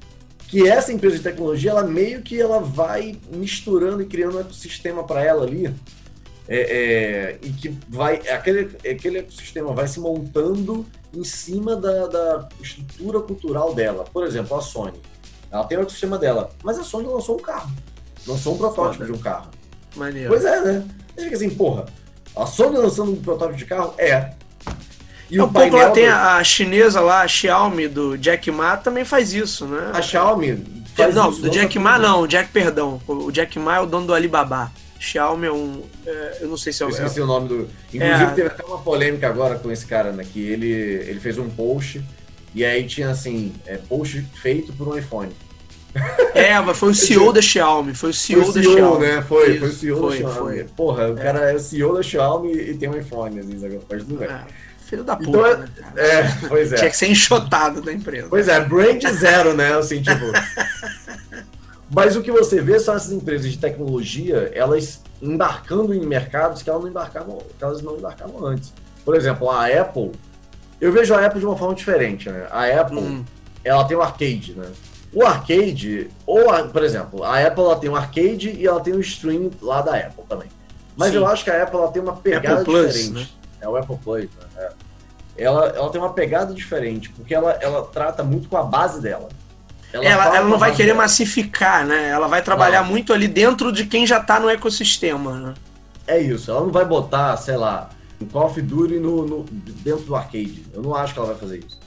[0.48, 5.04] Que essa empresa de tecnologia, ela meio que ela vai misturando e criando um ecossistema
[5.04, 5.72] para ela ali,
[6.48, 12.50] é, é, e que vai aquele, aquele ecossistema vai se montando em cima da, da,
[12.62, 14.06] estrutura cultural dela.
[14.06, 15.02] Por exemplo, a Sony.
[15.52, 17.72] Ela tem o ecossistema dela, mas a Sony lançou um carro.
[18.26, 19.06] Lançou um protótipo Foda.
[19.06, 19.50] de um carro.
[19.96, 20.30] Maneiro.
[20.30, 20.88] Pois é, né?
[21.16, 21.86] Você fica assim, porra,
[22.36, 23.94] a Sony lançando um protótipo de carro?
[23.98, 24.32] É.
[25.30, 29.34] E o painel lá tem a chinesa lá, a Xiaomi do Jack Ma também faz
[29.34, 29.92] isso, né?
[29.94, 30.64] A Xiaomi
[30.96, 33.02] faz Não, isso, do Jack Ma não, Jack, perdão.
[33.06, 34.72] O Jack Ma é o dono do Alibaba.
[35.00, 35.84] Xiaomi é um.
[36.06, 36.90] É, eu não sei se é o.
[36.90, 37.70] Eu esqueci é, o nome do.
[37.94, 40.24] Inclusive, é, teve até uma polêmica agora com esse cara, né?
[40.24, 42.04] Que ele, ele fez um post
[42.54, 45.32] e aí tinha assim: é, post feito por um iPhone.
[46.34, 47.94] É, mas foi o CEO da Xiaomi.
[47.94, 49.06] Foi o CEO, foi o CEO da Xiaomi.
[49.06, 49.22] né?
[49.22, 50.56] Foi, Isso, foi o CEO foi, da Xiaomi.
[50.56, 50.64] Foi.
[50.64, 51.24] Porra, o é.
[51.24, 53.80] cara é o CEO da Xiaomi e tem um iPhone, assim, sabe?
[53.88, 54.28] Faz tudo bem.
[54.28, 54.42] É,
[54.88, 56.02] filho da então, puta, então, né, cara?
[56.02, 56.76] É, pois é.
[56.78, 58.28] Tinha que ser enxotado da empresa.
[58.30, 59.74] Pois é, brand zero, né?
[59.78, 60.26] Assim, tipo.
[61.90, 66.70] Mas o que você vê são essas empresas de tecnologia, elas embarcando em mercados que
[66.70, 68.74] elas não embarcavam, elas não embarcavam antes.
[69.06, 70.12] Por exemplo, a Apple,
[70.82, 72.48] eu vejo a Apple de uma forma diferente, né?
[72.52, 73.26] A Apple, hum.
[73.64, 74.70] ela tem o arcade, né?
[75.14, 78.94] O arcade, ou, a, por exemplo, a Apple ela tem o arcade e ela tem
[78.94, 80.50] o stream lá da Apple também.
[80.96, 81.18] Mas Sim.
[81.18, 83.14] eu acho que a Apple ela tem uma pegada Plus, diferente.
[83.14, 83.28] Né?
[83.62, 84.48] É o Apple Plus, né?
[84.58, 84.72] É.
[85.38, 89.30] Ela, ela tem uma pegada diferente, porque ela, ela trata muito com a base dela.
[90.04, 92.10] Ela, ela, ela não vai querer massificar, né?
[92.10, 92.90] Ela vai trabalhar não.
[92.90, 95.54] muito ali dentro de quem já está no ecossistema, né?
[96.06, 97.90] É isso, ela não vai botar, sei lá,
[98.22, 100.66] um Call of Duty no, no, dentro do arcade.
[100.74, 101.80] Eu não acho que ela vai fazer isso.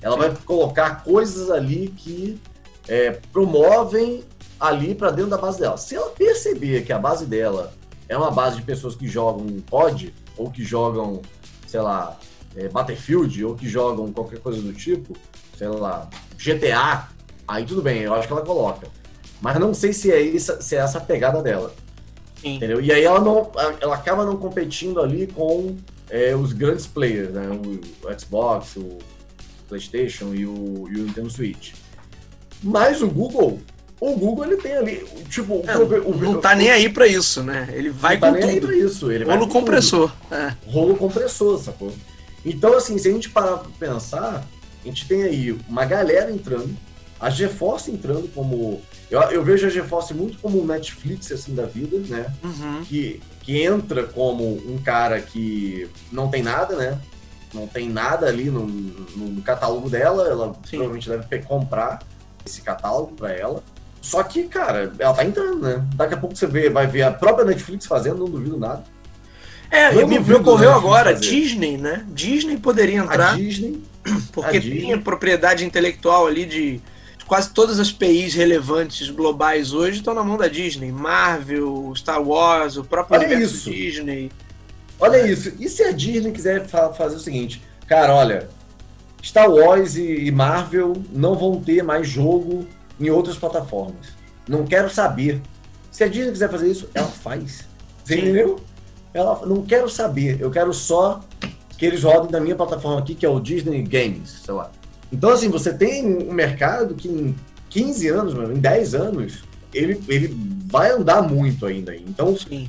[0.00, 0.20] Ela Sim.
[0.20, 2.40] vai colocar coisas ali que
[2.88, 4.24] é, promovem
[4.58, 5.76] ali para dentro da base dela.
[5.76, 7.72] Se ela perceber que a base dela
[8.08, 11.22] é uma base de pessoas que jogam COD, ou que jogam,
[11.66, 12.18] sei lá,
[12.56, 15.16] é, Battlefield, ou que jogam qualquer coisa do tipo,
[15.56, 17.08] sei lá, GTA,
[17.48, 18.86] aí tudo bem, eu acho que ela coloca.
[19.40, 21.72] Mas não sei se é, isso, se é essa a pegada dela.
[22.40, 22.56] Sim.
[22.56, 22.80] Entendeu?
[22.80, 23.50] E aí ela não.
[23.80, 25.76] Ela acaba não competindo ali com
[26.10, 27.48] é, os grandes players, né?
[27.48, 28.98] O, o Xbox, o
[29.68, 31.72] PlayStation e o, e o Nintendo Switch.
[32.62, 33.60] Mas o Google,
[34.00, 37.68] o Google ele tem ali, tipo, é, o, não tá nem aí para isso, né?
[37.72, 38.72] Ele vai não tá com tá nem tudo.
[38.72, 40.12] Aí pra isso, ele Rolo compressor.
[40.30, 40.54] É.
[40.66, 41.92] Rolo compressor, sacou?
[42.44, 44.44] Então, assim, se a gente parar pra pensar,
[44.82, 46.74] a gente tem aí uma galera entrando,
[47.20, 48.80] a GeForce entrando como.
[49.10, 52.32] Eu, eu vejo a GeForce muito como um Netflix assim da vida, né?
[52.42, 52.84] Uhum.
[52.84, 56.98] Que, que entra como um cara que não tem nada, né?
[57.52, 60.76] Não tem nada ali no, no, no catálogo dela, ela Sim.
[60.78, 62.00] provavelmente deve comprar
[62.44, 63.62] esse catálogo para ela.
[64.00, 65.84] Só que, cara, ela tá entrando, né?
[65.94, 68.84] Daqui a pouco você vê, vai ver a própria Netflix fazendo, não duvido nada.
[69.70, 71.28] É, não me, me ocorreu agora, fazer.
[71.28, 72.04] Disney, né?
[72.08, 73.34] Disney poderia entrar.
[73.34, 73.82] A Disney.
[74.32, 74.86] Porque a Disney.
[74.86, 76.80] tem propriedade intelectual ali de
[77.28, 80.90] quase todas as PIs relevantes globais hoje estão na mão da Disney.
[80.90, 83.70] Marvel, Star Wars, o próprio olha isso.
[83.70, 84.32] Disney.
[84.98, 85.52] Olha isso.
[85.60, 88.48] E se a Disney quiser fazer o seguinte, cara, olha,
[89.22, 92.66] Star Wars e Marvel não vão ter mais jogo
[92.98, 94.08] em outras plataformas.
[94.48, 95.40] Não quero saber.
[95.90, 97.68] Se a Disney quiser fazer isso, ela faz.
[98.02, 98.58] Você entendeu?
[99.12, 100.40] Ela não quero saber.
[100.40, 101.20] Eu quero só
[101.76, 104.70] que eles rodem da minha plataforma aqui, que é o Disney Games, sei lá.
[105.12, 107.34] Então, assim, você tem um mercado que em
[107.70, 109.42] 15 anos, em 10 anos,
[109.72, 110.36] ele, ele
[110.66, 111.94] vai andar muito ainda.
[111.94, 112.68] Então, Sim.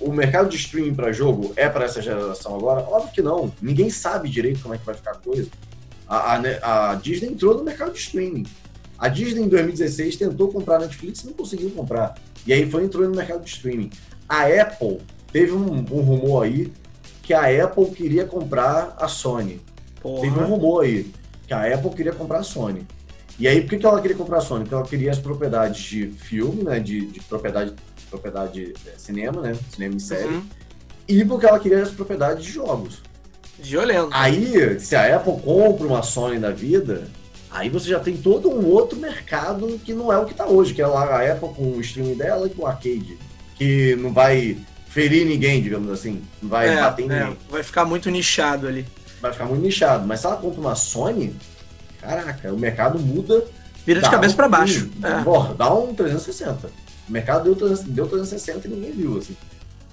[0.00, 2.80] o mercado de streaming para jogo é para essa geração agora?
[2.82, 3.52] Óbvio que não.
[3.60, 5.48] Ninguém sabe direito como é que vai ficar a coisa.
[6.08, 8.44] A, a, a Disney entrou no mercado de streaming.
[8.98, 12.16] A Disney, em 2016, tentou comprar a Netflix e não conseguiu comprar.
[12.46, 13.90] E aí foi entrou no mercado de streaming.
[14.28, 14.98] A Apple,
[15.32, 16.72] teve um, um rumor aí
[17.22, 19.60] que a Apple queria comprar a Sony.
[20.02, 20.22] Porra.
[20.22, 21.10] Teve um rumor aí
[21.50, 22.86] que a Apple queria comprar a Sony.
[23.36, 24.60] E aí, por que, que ela queria comprar a Sony?
[24.60, 26.78] Porque ela queria as propriedades de filme, né?
[26.78, 27.74] De, de propriedade,
[28.08, 29.56] propriedade de é, cinema, né?
[29.68, 30.28] Cinema e série.
[30.28, 30.44] Uhum.
[31.08, 33.02] E porque ela queria as propriedades de jogos.
[33.58, 34.10] Violento.
[34.12, 37.08] Aí, se a Apple compra uma Sony da vida,
[37.50, 40.72] aí você já tem todo um outro mercado que não é o que está hoje,
[40.72, 43.18] que é lá a Apple com o streaming dela e com o arcade.
[43.56, 44.56] Que não vai
[44.88, 46.22] ferir ninguém, digamos assim.
[46.40, 47.38] Não vai é, bater em é, ninguém.
[47.50, 48.86] Vai ficar muito nichado ali
[49.20, 50.06] vai ficar muito nichado.
[50.06, 51.34] Mas se ela compra uma Sony,
[52.00, 53.44] caraca, o mercado muda.
[53.86, 54.90] Vira de cabeça um, para baixo.
[55.02, 55.22] é.
[55.22, 56.68] Porra, dá um 360.
[57.08, 59.36] O mercado deu, deu 360 e ninguém viu, assim.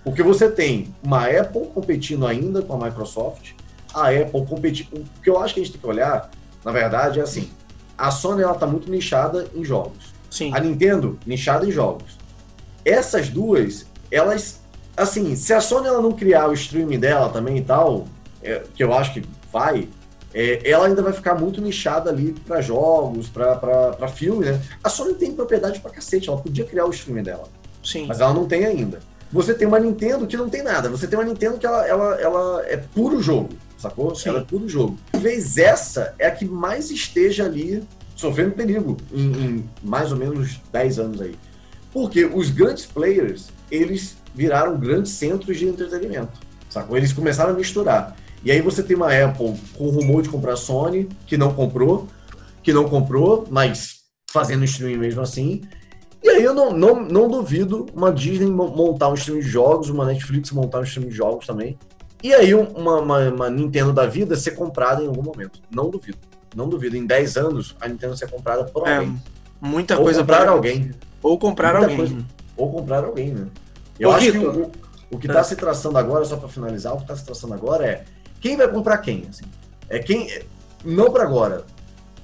[0.04, 3.52] Porque você tem uma Apple competindo ainda com a Microsoft,
[3.94, 5.00] a Apple competindo.
[5.00, 6.30] O que eu acho que a gente tem que olhar,
[6.64, 7.50] na verdade, é assim:
[7.98, 10.14] a Sony ela tá muito nichada em jogos.
[10.30, 10.54] Sim.
[10.54, 12.18] A Nintendo, nichada em jogos.
[12.86, 14.62] Essas duas, elas.
[14.96, 18.08] Assim, se a Sony ela não criar o streaming dela também e tal,
[18.48, 19.88] é, que eu acho que vai,
[20.34, 24.62] é, ela ainda vai ficar muito nichada ali para jogos, para filme, né?
[24.84, 27.48] A Sony tem propriedade pra cacete, ela podia criar o streaming dela.
[27.84, 28.06] Sim.
[28.08, 29.00] Mas ela não tem ainda.
[29.32, 30.90] Você tem uma Nintendo que não tem nada.
[30.90, 34.16] Você tem uma Nintendo que ela, ela, ela é puro jogo, sacou?
[34.16, 34.30] Sim.
[34.30, 34.98] Ela é puro jogo.
[35.12, 37.84] Talvez essa é a que mais esteja ali
[38.16, 41.36] sofrendo perigo em, em mais ou menos 10 anos aí.
[41.94, 46.40] Porque os grandes players, eles viraram grandes centros de entretenimento,
[46.70, 46.98] sacou?
[46.98, 48.16] Eles começaram a misturar.
[48.44, 52.08] E aí você tem uma Apple com rumor de comprar a Sony, que não comprou,
[52.64, 55.62] que não comprou, mas fazendo streaming mesmo assim.
[56.24, 60.06] E aí eu não, não, não duvido uma Disney montar um streaming de jogos, uma
[60.06, 61.78] Netflix montar um streaming de jogos também.
[62.24, 65.60] E aí uma, uma, uma, Nintendo da vida ser comprada em algum momento.
[65.74, 66.18] Não duvido.
[66.56, 66.98] Não duvido.
[66.98, 69.22] Em 10 anos, a Nintendo ser comprada por é, alguém.
[69.62, 70.52] Muita ou coisa comprar pra...
[70.52, 70.92] alguém.
[71.22, 71.98] Ou comprar muita alguém.
[71.98, 72.26] Coisa.
[72.56, 73.48] Ou comprar alguém, né?
[74.00, 74.40] Eu Ô, acho Rito.
[74.40, 74.72] que o,
[75.12, 75.44] o que está é.
[75.44, 78.04] se traçando agora, só para finalizar, o que está se traçando agora é
[78.40, 79.26] quem vai comprar quem?
[79.30, 79.46] Assim?
[79.90, 80.42] É quem.
[80.84, 81.66] Não para agora,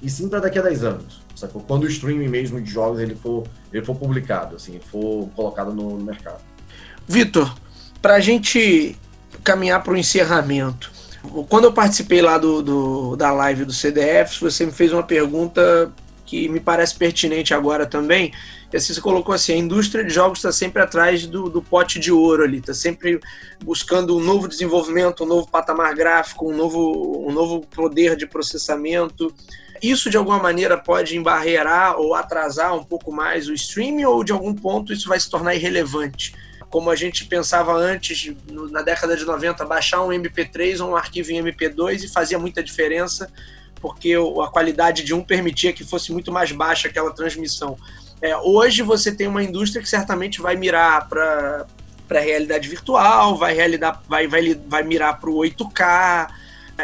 [0.01, 1.21] e sim para daqui a 10 anos.
[1.35, 1.61] Sacou?
[1.61, 5.97] Quando o streaming mesmo de jogos ele for, ele for publicado, assim, for colocado no,
[5.97, 6.41] no mercado.
[7.07, 7.53] Vitor,
[8.01, 8.97] para a gente
[9.43, 10.91] caminhar para o encerramento,
[11.49, 15.91] Quando eu participei lá do, do, da live do CDF, você me fez uma pergunta
[16.33, 18.33] que me parece pertinente agora também.
[18.73, 22.11] Assim, você colocou assim: a indústria de jogos está sempre atrás do, do pote de
[22.11, 23.19] ouro ali, está sempre
[23.63, 29.33] buscando um novo desenvolvimento, um novo patamar gráfico, um novo, um novo poder de processamento.
[29.81, 34.31] Isso de alguma maneira pode embarrear ou atrasar um pouco mais o streaming, ou de
[34.31, 36.33] algum ponto isso vai se tornar irrelevante?
[36.73, 38.33] como a gente pensava antes,
[38.71, 42.63] na década de 90, baixar um MP3 ou um arquivo em MP2 e fazia muita
[42.63, 43.31] diferença,
[43.83, 47.77] porque a qualidade de um permitia que fosse muito mais baixa aquela transmissão.
[48.21, 51.67] É, hoje você tem uma indústria que certamente vai mirar para
[52.09, 56.29] a realidade virtual, vai, realidade, vai, vai, vai mirar para o 8K,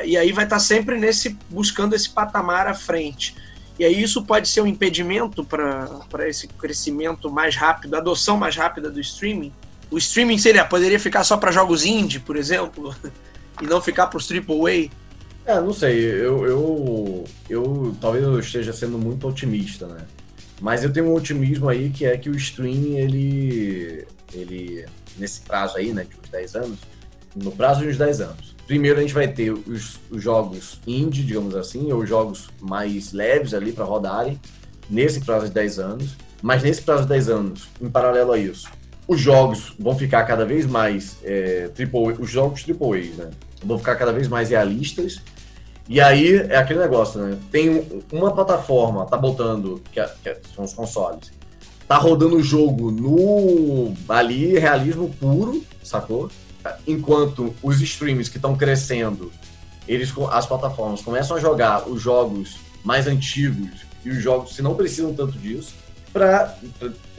[0.03, 3.33] e aí vai estar tá sempre nesse buscando esse patamar à frente.
[3.79, 8.91] E aí isso pode ser um impedimento para esse crescimento mais rápido, adoção mais rápida
[8.91, 9.53] do streaming
[9.91, 12.95] o streaming seria, poderia ficar só para jogos indie, por exemplo,
[13.61, 14.89] e não ficar para os AAA?
[15.49, 20.05] É, não sei, eu, eu, eu talvez eu esteja sendo muito otimista, né?
[20.61, 24.85] Mas eu tenho um otimismo aí que é que o streaming, ele, ele
[25.17, 26.77] nesse prazo aí, né, de uns 10 anos,
[27.35, 31.23] no prazo de uns 10 anos, primeiro a gente vai ter os, os jogos indie,
[31.23, 34.39] digamos assim, ou jogos mais leves ali para rodarem,
[34.87, 38.69] nesse prazo de 10 anos, mas nesse prazo de 10 anos, em paralelo a isso,
[39.07, 43.31] os jogos vão ficar cada vez mais é, triple, os jogos AAA, né?
[43.63, 45.19] Vão ficar cada vez mais realistas.
[45.89, 47.35] E aí é aquele negócio, né?
[47.51, 51.31] Tem uma plataforma, tá botando, que, é, que é, são os consoles,
[51.87, 56.29] tá rodando o jogo no ali, realismo puro, sacou?
[56.85, 59.31] Enquanto os streams que estão crescendo,
[59.87, 64.75] eles as plataformas começam a jogar os jogos mais antigos e os jogos que não
[64.75, 65.73] precisam tanto disso
[66.13, 66.55] para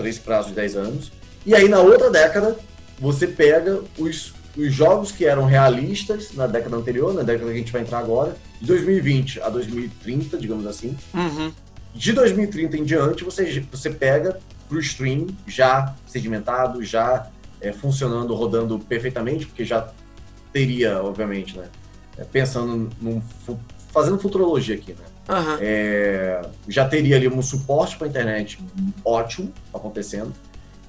[0.05, 1.13] esse prazo de 10 anos.
[1.45, 2.57] E aí, na outra década,
[3.01, 7.59] você pega os, os jogos que eram realistas na década anterior, na década que a
[7.59, 10.97] gente vai entrar agora, de 2020 a 2030, digamos assim.
[11.15, 11.53] Uhum.
[11.95, 14.39] De 2030 em diante, você, você pega
[14.69, 17.29] para o stream já sedimentado, já
[17.61, 19.89] é, funcionando, rodando perfeitamente, porque já
[20.53, 21.67] teria, obviamente, né?
[22.17, 23.21] É, pensando num.
[23.93, 25.05] fazendo futurologia aqui, né?
[25.29, 25.59] Uhum.
[25.61, 28.59] É, já teria ali um suporte para a internet
[29.05, 30.33] ótimo acontecendo.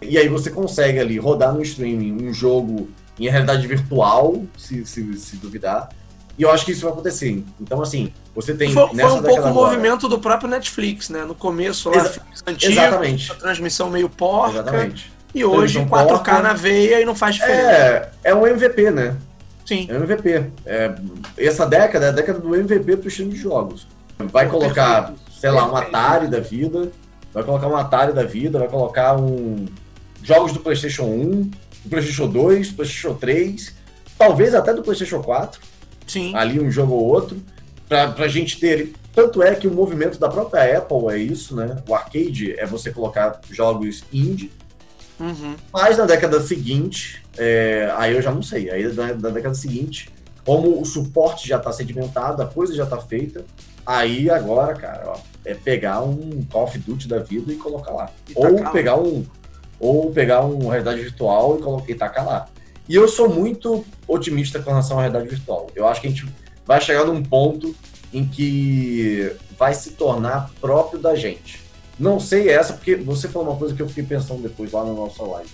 [0.01, 2.89] E aí você consegue ali rodar no streaming um jogo
[3.19, 5.89] em realidade virtual, se, se, se duvidar.
[6.37, 7.43] E eu acho que isso vai acontecer.
[7.59, 8.73] Então, assim, você tem.
[8.73, 11.23] Foi, foi um pouco o movimento do próprio Netflix, né?
[11.23, 13.31] No começo lá, Exa antigo, exatamente.
[13.31, 14.59] a transmissão meio porca.
[14.59, 15.11] Exatamente.
[15.33, 17.69] E hoje 4K porca, na veia e não faz diferença.
[17.69, 19.15] É, é um MVP, né?
[19.65, 19.87] Sim.
[19.89, 20.51] É um MVP.
[20.65, 20.95] É,
[21.37, 23.87] essa década é a década do MVP pro estilo de jogos.
[24.17, 26.91] Vai colocar, sei lá, um Atari da vida,
[27.33, 29.65] vai colocar um Atari da vida, vai colocar um
[30.21, 31.51] jogos do PlayStation 1,
[31.83, 33.75] do PlayStation 2, do PlayStation 3,
[34.17, 35.61] talvez até do PlayStation 4.
[36.07, 36.35] Sim.
[36.35, 37.41] Ali um jogo ou outro,
[37.87, 38.93] para a gente ter.
[39.13, 41.77] Tanto é que o movimento da própria Apple é isso, né?
[41.87, 44.51] O arcade é você colocar jogos indie.
[45.19, 45.55] Uhum.
[45.71, 48.71] Mas na década seguinte, é, aí eu já não sei.
[48.71, 50.09] Aí na, na década seguinte,
[50.45, 53.45] como o suporte já está sedimentado, a coisa já está feita,
[53.85, 58.09] aí agora, cara, ó, é pegar um Call of Duty da vida e colocar lá.
[58.29, 59.25] E Ou pegar um,
[59.81, 62.47] ou pegar uma realidade virtual e, colocar, e tacar lá.
[62.87, 65.67] E eu sou muito otimista com relação à realidade virtual.
[65.75, 66.27] Eu acho que a gente
[66.65, 67.75] vai chegar num ponto
[68.13, 71.61] em que vai se tornar próprio da gente.
[71.99, 74.93] Não sei essa, porque você falou uma coisa que eu fiquei pensando depois lá na
[74.93, 75.49] nossa live.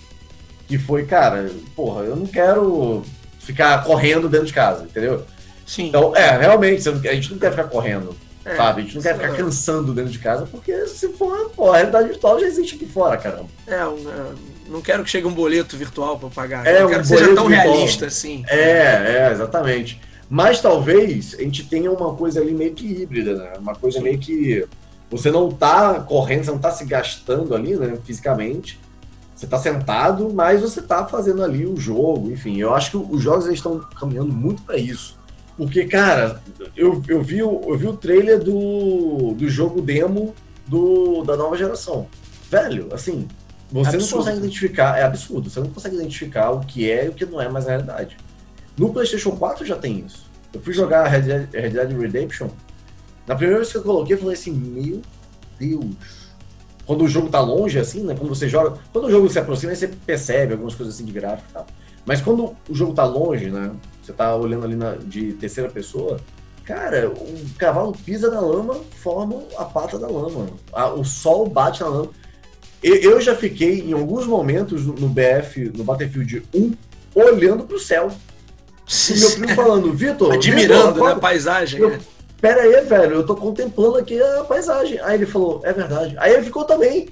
[0.67, 3.03] Que foi, cara, porra, eu não quero
[3.39, 5.23] ficar correndo dentro de casa, entendeu?
[5.65, 5.87] Sim.
[5.87, 8.15] Então, é, realmente, a gente não quer ficar correndo
[8.47, 8.81] é, sabe?
[8.81, 12.09] A gente não quer ficar cansando dentro de casa, porque se for, pô, a realidade
[12.09, 13.47] virtual já existe aqui fora, caramba.
[13.67, 16.65] É, é não quero que chegue um boleto virtual para pagar.
[16.65, 17.75] É, não um quero que seja tão virtual.
[17.75, 18.43] realista assim.
[18.47, 19.99] É, é, exatamente.
[20.29, 23.53] Mas talvez a gente tenha uma coisa ali meio que híbrida, né?
[23.59, 24.67] Uma coisa meio que
[25.09, 28.77] você não tá correndo, você não tá se gastando ali, né, fisicamente.
[29.33, 32.57] Você tá sentado, mas você tá fazendo ali o jogo, enfim.
[32.57, 35.16] Eu acho que os jogos estão caminhando muito para isso.
[35.57, 36.41] Porque, cara,
[36.75, 40.35] eu, eu, vi, eu vi o trailer do, do jogo demo
[40.67, 42.07] do, da nova geração.
[42.49, 43.27] Velho, assim,
[43.71, 44.11] você absurdo.
[44.11, 47.25] não consegue identificar, é absurdo, você não consegue identificar o que é e o que
[47.25, 48.17] não é mais a realidade.
[48.77, 50.29] No PlayStation 4 já tem isso.
[50.53, 52.49] Eu fui jogar Red Dead, Red Dead Redemption.
[53.25, 55.01] Na primeira vez que eu coloquei, eu falei assim: Meu
[55.59, 56.27] Deus.
[56.85, 58.15] Quando o jogo tá longe, assim, né?
[58.17, 58.79] Quando você joga.
[58.93, 61.67] Quando o jogo se aproxima, você percebe algumas coisas assim de gráfico e tal.
[62.05, 63.71] Mas quando o jogo tá longe, né?
[64.07, 66.21] Você tá olhando ali na, de terceira pessoa,
[66.63, 70.47] cara, o cavalo pisa na lama, forma a pata da lama.
[70.71, 72.09] A, o sol bate na lama.
[72.81, 76.71] Eu, eu já fiquei em alguns momentos no BF, no Battlefield 1,
[77.13, 78.09] olhando pro céu.
[79.09, 80.33] E meu primo falando, Vitor.
[80.33, 81.81] Admirando Vitor, né, a paisagem.
[81.81, 81.99] Eu,
[82.39, 85.01] Pera aí, velho, eu tô contemplando aqui a paisagem.
[85.01, 86.15] Aí ele falou, é verdade.
[86.17, 87.09] Aí ele ficou também.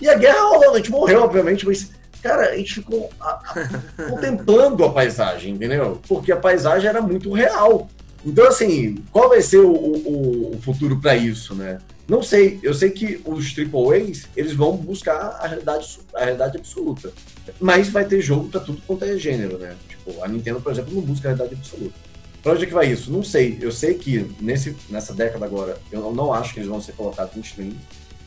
[0.00, 1.90] E a guerra rolando, a gente morreu, obviamente, mas,
[2.22, 6.00] cara, a gente ficou a, a, contemplando a paisagem, entendeu?
[6.08, 7.88] Porque a paisagem era muito real.
[8.24, 11.78] Então, assim, qual vai ser o, o, o futuro para isso, né?
[12.06, 12.58] Não sei.
[12.62, 17.12] Eu sei que os AAAs, eles vão buscar a realidade, a realidade absoluta.
[17.60, 19.76] Mas vai ter jogo para tudo quanto é gênero, né?
[19.88, 21.94] Tipo, a Nintendo, por exemplo, não busca a realidade absoluta.
[22.42, 23.12] Pra onde é que vai isso?
[23.12, 23.58] Não sei.
[23.60, 27.36] Eu sei que nesse, nessa década agora, eu não acho que eles vão ser colocados
[27.36, 27.72] em stream,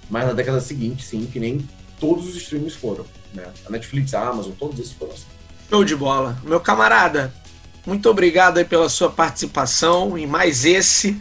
[0.09, 1.67] mas na década seguinte, sim, que nem
[2.04, 3.06] todos os streams foram.
[3.34, 3.45] Né?
[3.66, 5.24] A Netflix, a Amazon, todos esses foram assim.
[5.70, 6.38] Show de bola.
[6.43, 7.34] Meu camarada,
[7.86, 11.18] muito obrigado aí pela sua participação em mais esse.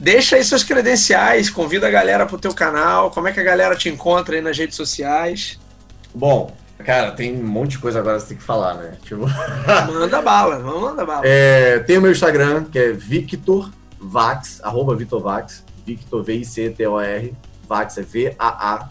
[0.00, 3.76] Deixa aí suas credenciais, convida a galera pro teu canal, como é que a galera
[3.76, 5.60] te encontra aí nas redes sociais.
[6.14, 8.96] Bom, cara, tem um monte de coisa agora que você tem que falar, né?
[9.04, 9.26] Tipo...
[9.92, 11.22] manda bala, vamos mandar bala.
[11.26, 13.70] É, tem o meu Instagram, que é Victor
[14.00, 17.34] Vax, arroba Victor Vax, Victor V-I-C-T-O-R,
[17.68, 18.88] Vax é V-A-A,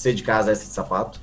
[0.00, 1.20] C de casa, S de sapato.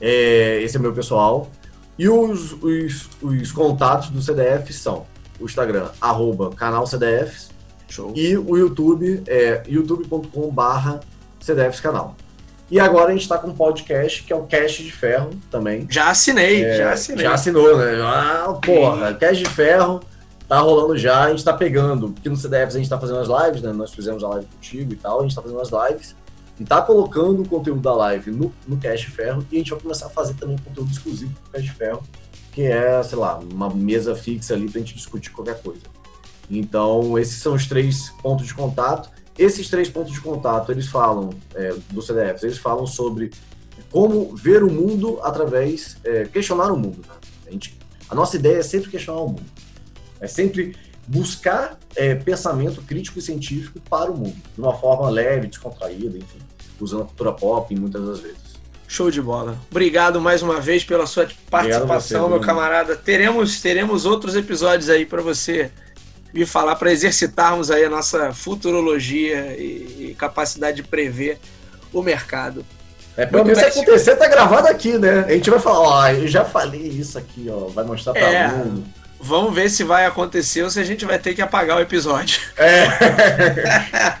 [0.00, 1.50] É, esse é o meu pessoal.
[1.98, 5.04] E os, os, os contatos do CDF são
[5.40, 7.50] o Instagram, arroba canal CDFs,
[7.88, 8.12] Show.
[8.14, 11.00] e o YouTube é youtube.com barra
[11.40, 12.16] CDFs canal.
[12.70, 15.86] E agora a gente está com um podcast que é o Cash de Ferro também.
[15.90, 17.24] Já assinei, é, já assinei.
[17.24, 18.00] Já assinou, né?
[18.00, 19.14] Ah, porra, e...
[19.14, 20.00] Cash de Ferro
[20.48, 23.28] tá rolando já, a gente tá pegando, porque no CDFs a gente tá fazendo as
[23.28, 23.72] lives, né?
[23.72, 26.14] Nós fizemos a live contigo e tal, a gente tá fazendo as lives
[26.58, 29.80] e tá colocando o conteúdo da live no, no Cash Ferro e a gente vai
[29.80, 32.02] começar a fazer também conteúdo exclusivo pro Cash Ferro,
[32.52, 35.82] que é, sei lá, uma mesa fixa ali pra gente discutir qualquer coisa.
[36.48, 39.10] Então, esses são os três pontos de contato.
[39.36, 43.32] Esses três pontos de contato, eles falam, é, do CDF, eles falam sobre
[43.90, 47.00] como ver o mundo através, é, questionar o mundo.
[47.08, 47.14] Né?
[47.46, 47.76] A, gente,
[48.08, 49.42] a nossa ideia é sempre questionar o mundo.
[50.20, 50.76] É sempre
[51.06, 56.38] buscar é, pensamento crítico e científico para o mundo, de uma forma leve, descontraída, enfim,
[56.80, 58.54] usando a cultura pop muitas das vezes.
[58.86, 59.58] Show de bola.
[59.70, 62.94] Obrigado mais uma vez pela sua participação, você, meu camarada.
[62.94, 65.70] Teremos, teremos outros episódios aí para você
[66.32, 71.38] vir falar, para exercitarmos aí a nossa futurologia e, e capacidade de prever
[71.92, 72.64] o mercado.
[73.16, 75.24] É, pelo menos se acontecer, tá gravado aqui, né?
[75.28, 78.48] A gente vai falar, ó, eu já falei isso aqui, ó, vai mostrar para é,
[78.48, 78.84] mundo.
[79.26, 82.42] Vamos ver se vai acontecer ou se a gente vai ter que apagar o episódio.
[82.58, 82.84] É.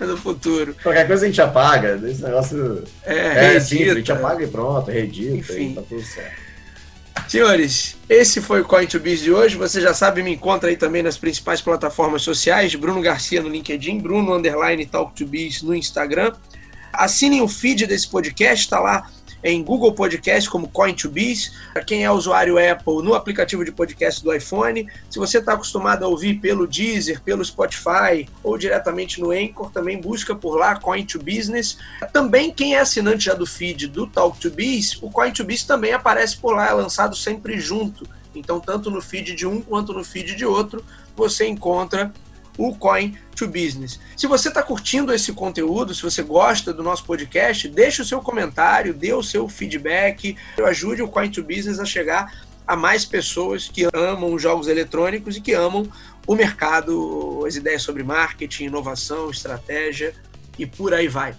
[0.02, 0.74] no futuro.
[0.82, 2.00] Qualquer coisa a gente apaga.
[2.08, 2.84] Esse negócio.
[3.04, 5.74] É, é simples, a gente apaga e pronto, redita, Enfim.
[5.74, 6.42] tá tudo certo.
[7.28, 9.56] Senhores, esse foi o Coin to Biz de hoje.
[9.58, 12.74] Você já sabe, me encontra aí também nas principais plataformas sociais.
[12.74, 16.32] Bruno Garcia no LinkedIn, Bruno Underline Talk to Biz no Instagram.
[16.94, 19.06] Assinem o feed desse podcast, está lá
[19.44, 21.52] em Google Podcast como Coin2Biz.
[21.74, 24.88] Para quem é usuário Apple, no aplicativo de podcast do iPhone.
[25.10, 30.00] Se você está acostumado a ouvir pelo Deezer, pelo Spotify ou diretamente no Anchor, também
[30.00, 31.76] busca por lá Coin2Business.
[32.10, 36.70] Também quem é assinante já do feed do Talk2Biz, o Coin2Biz também aparece por lá,
[36.70, 38.08] é lançado sempre junto.
[38.34, 40.84] Então, tanto no feed de um quanto no feed de outro,
[41.14, 42.12] você encontra
[42.56, 44.00] o Coin to Business.
[44.16, 48.20] Se você está curtindo esse conteúdo, se você gosta do nosso podcast, deixe o seu
[48.20, 52.32] comentário, dê o seu feedback, ajude o Coin to Business a chegar
[52.66, 55.86] a mais pessoas que amam jogos eletrônicos e que amam
[56.26, 60.14] o mercado, as ideias sobre marketing, inovação, estratégia
[60.58, 61.34] e por aí vai.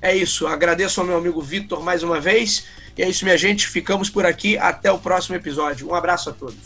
[0.00, 2.66] É isso, agradeço ao meu amigo Vitor mais uma vez.
[2.96, 3.68] E é isso, minha gente.
[3.68, 4.58] Ficamos por aqui.
[4.58, 5.88] Até o próximo episódio.
[5.88, 6.56] Um abraço a todos.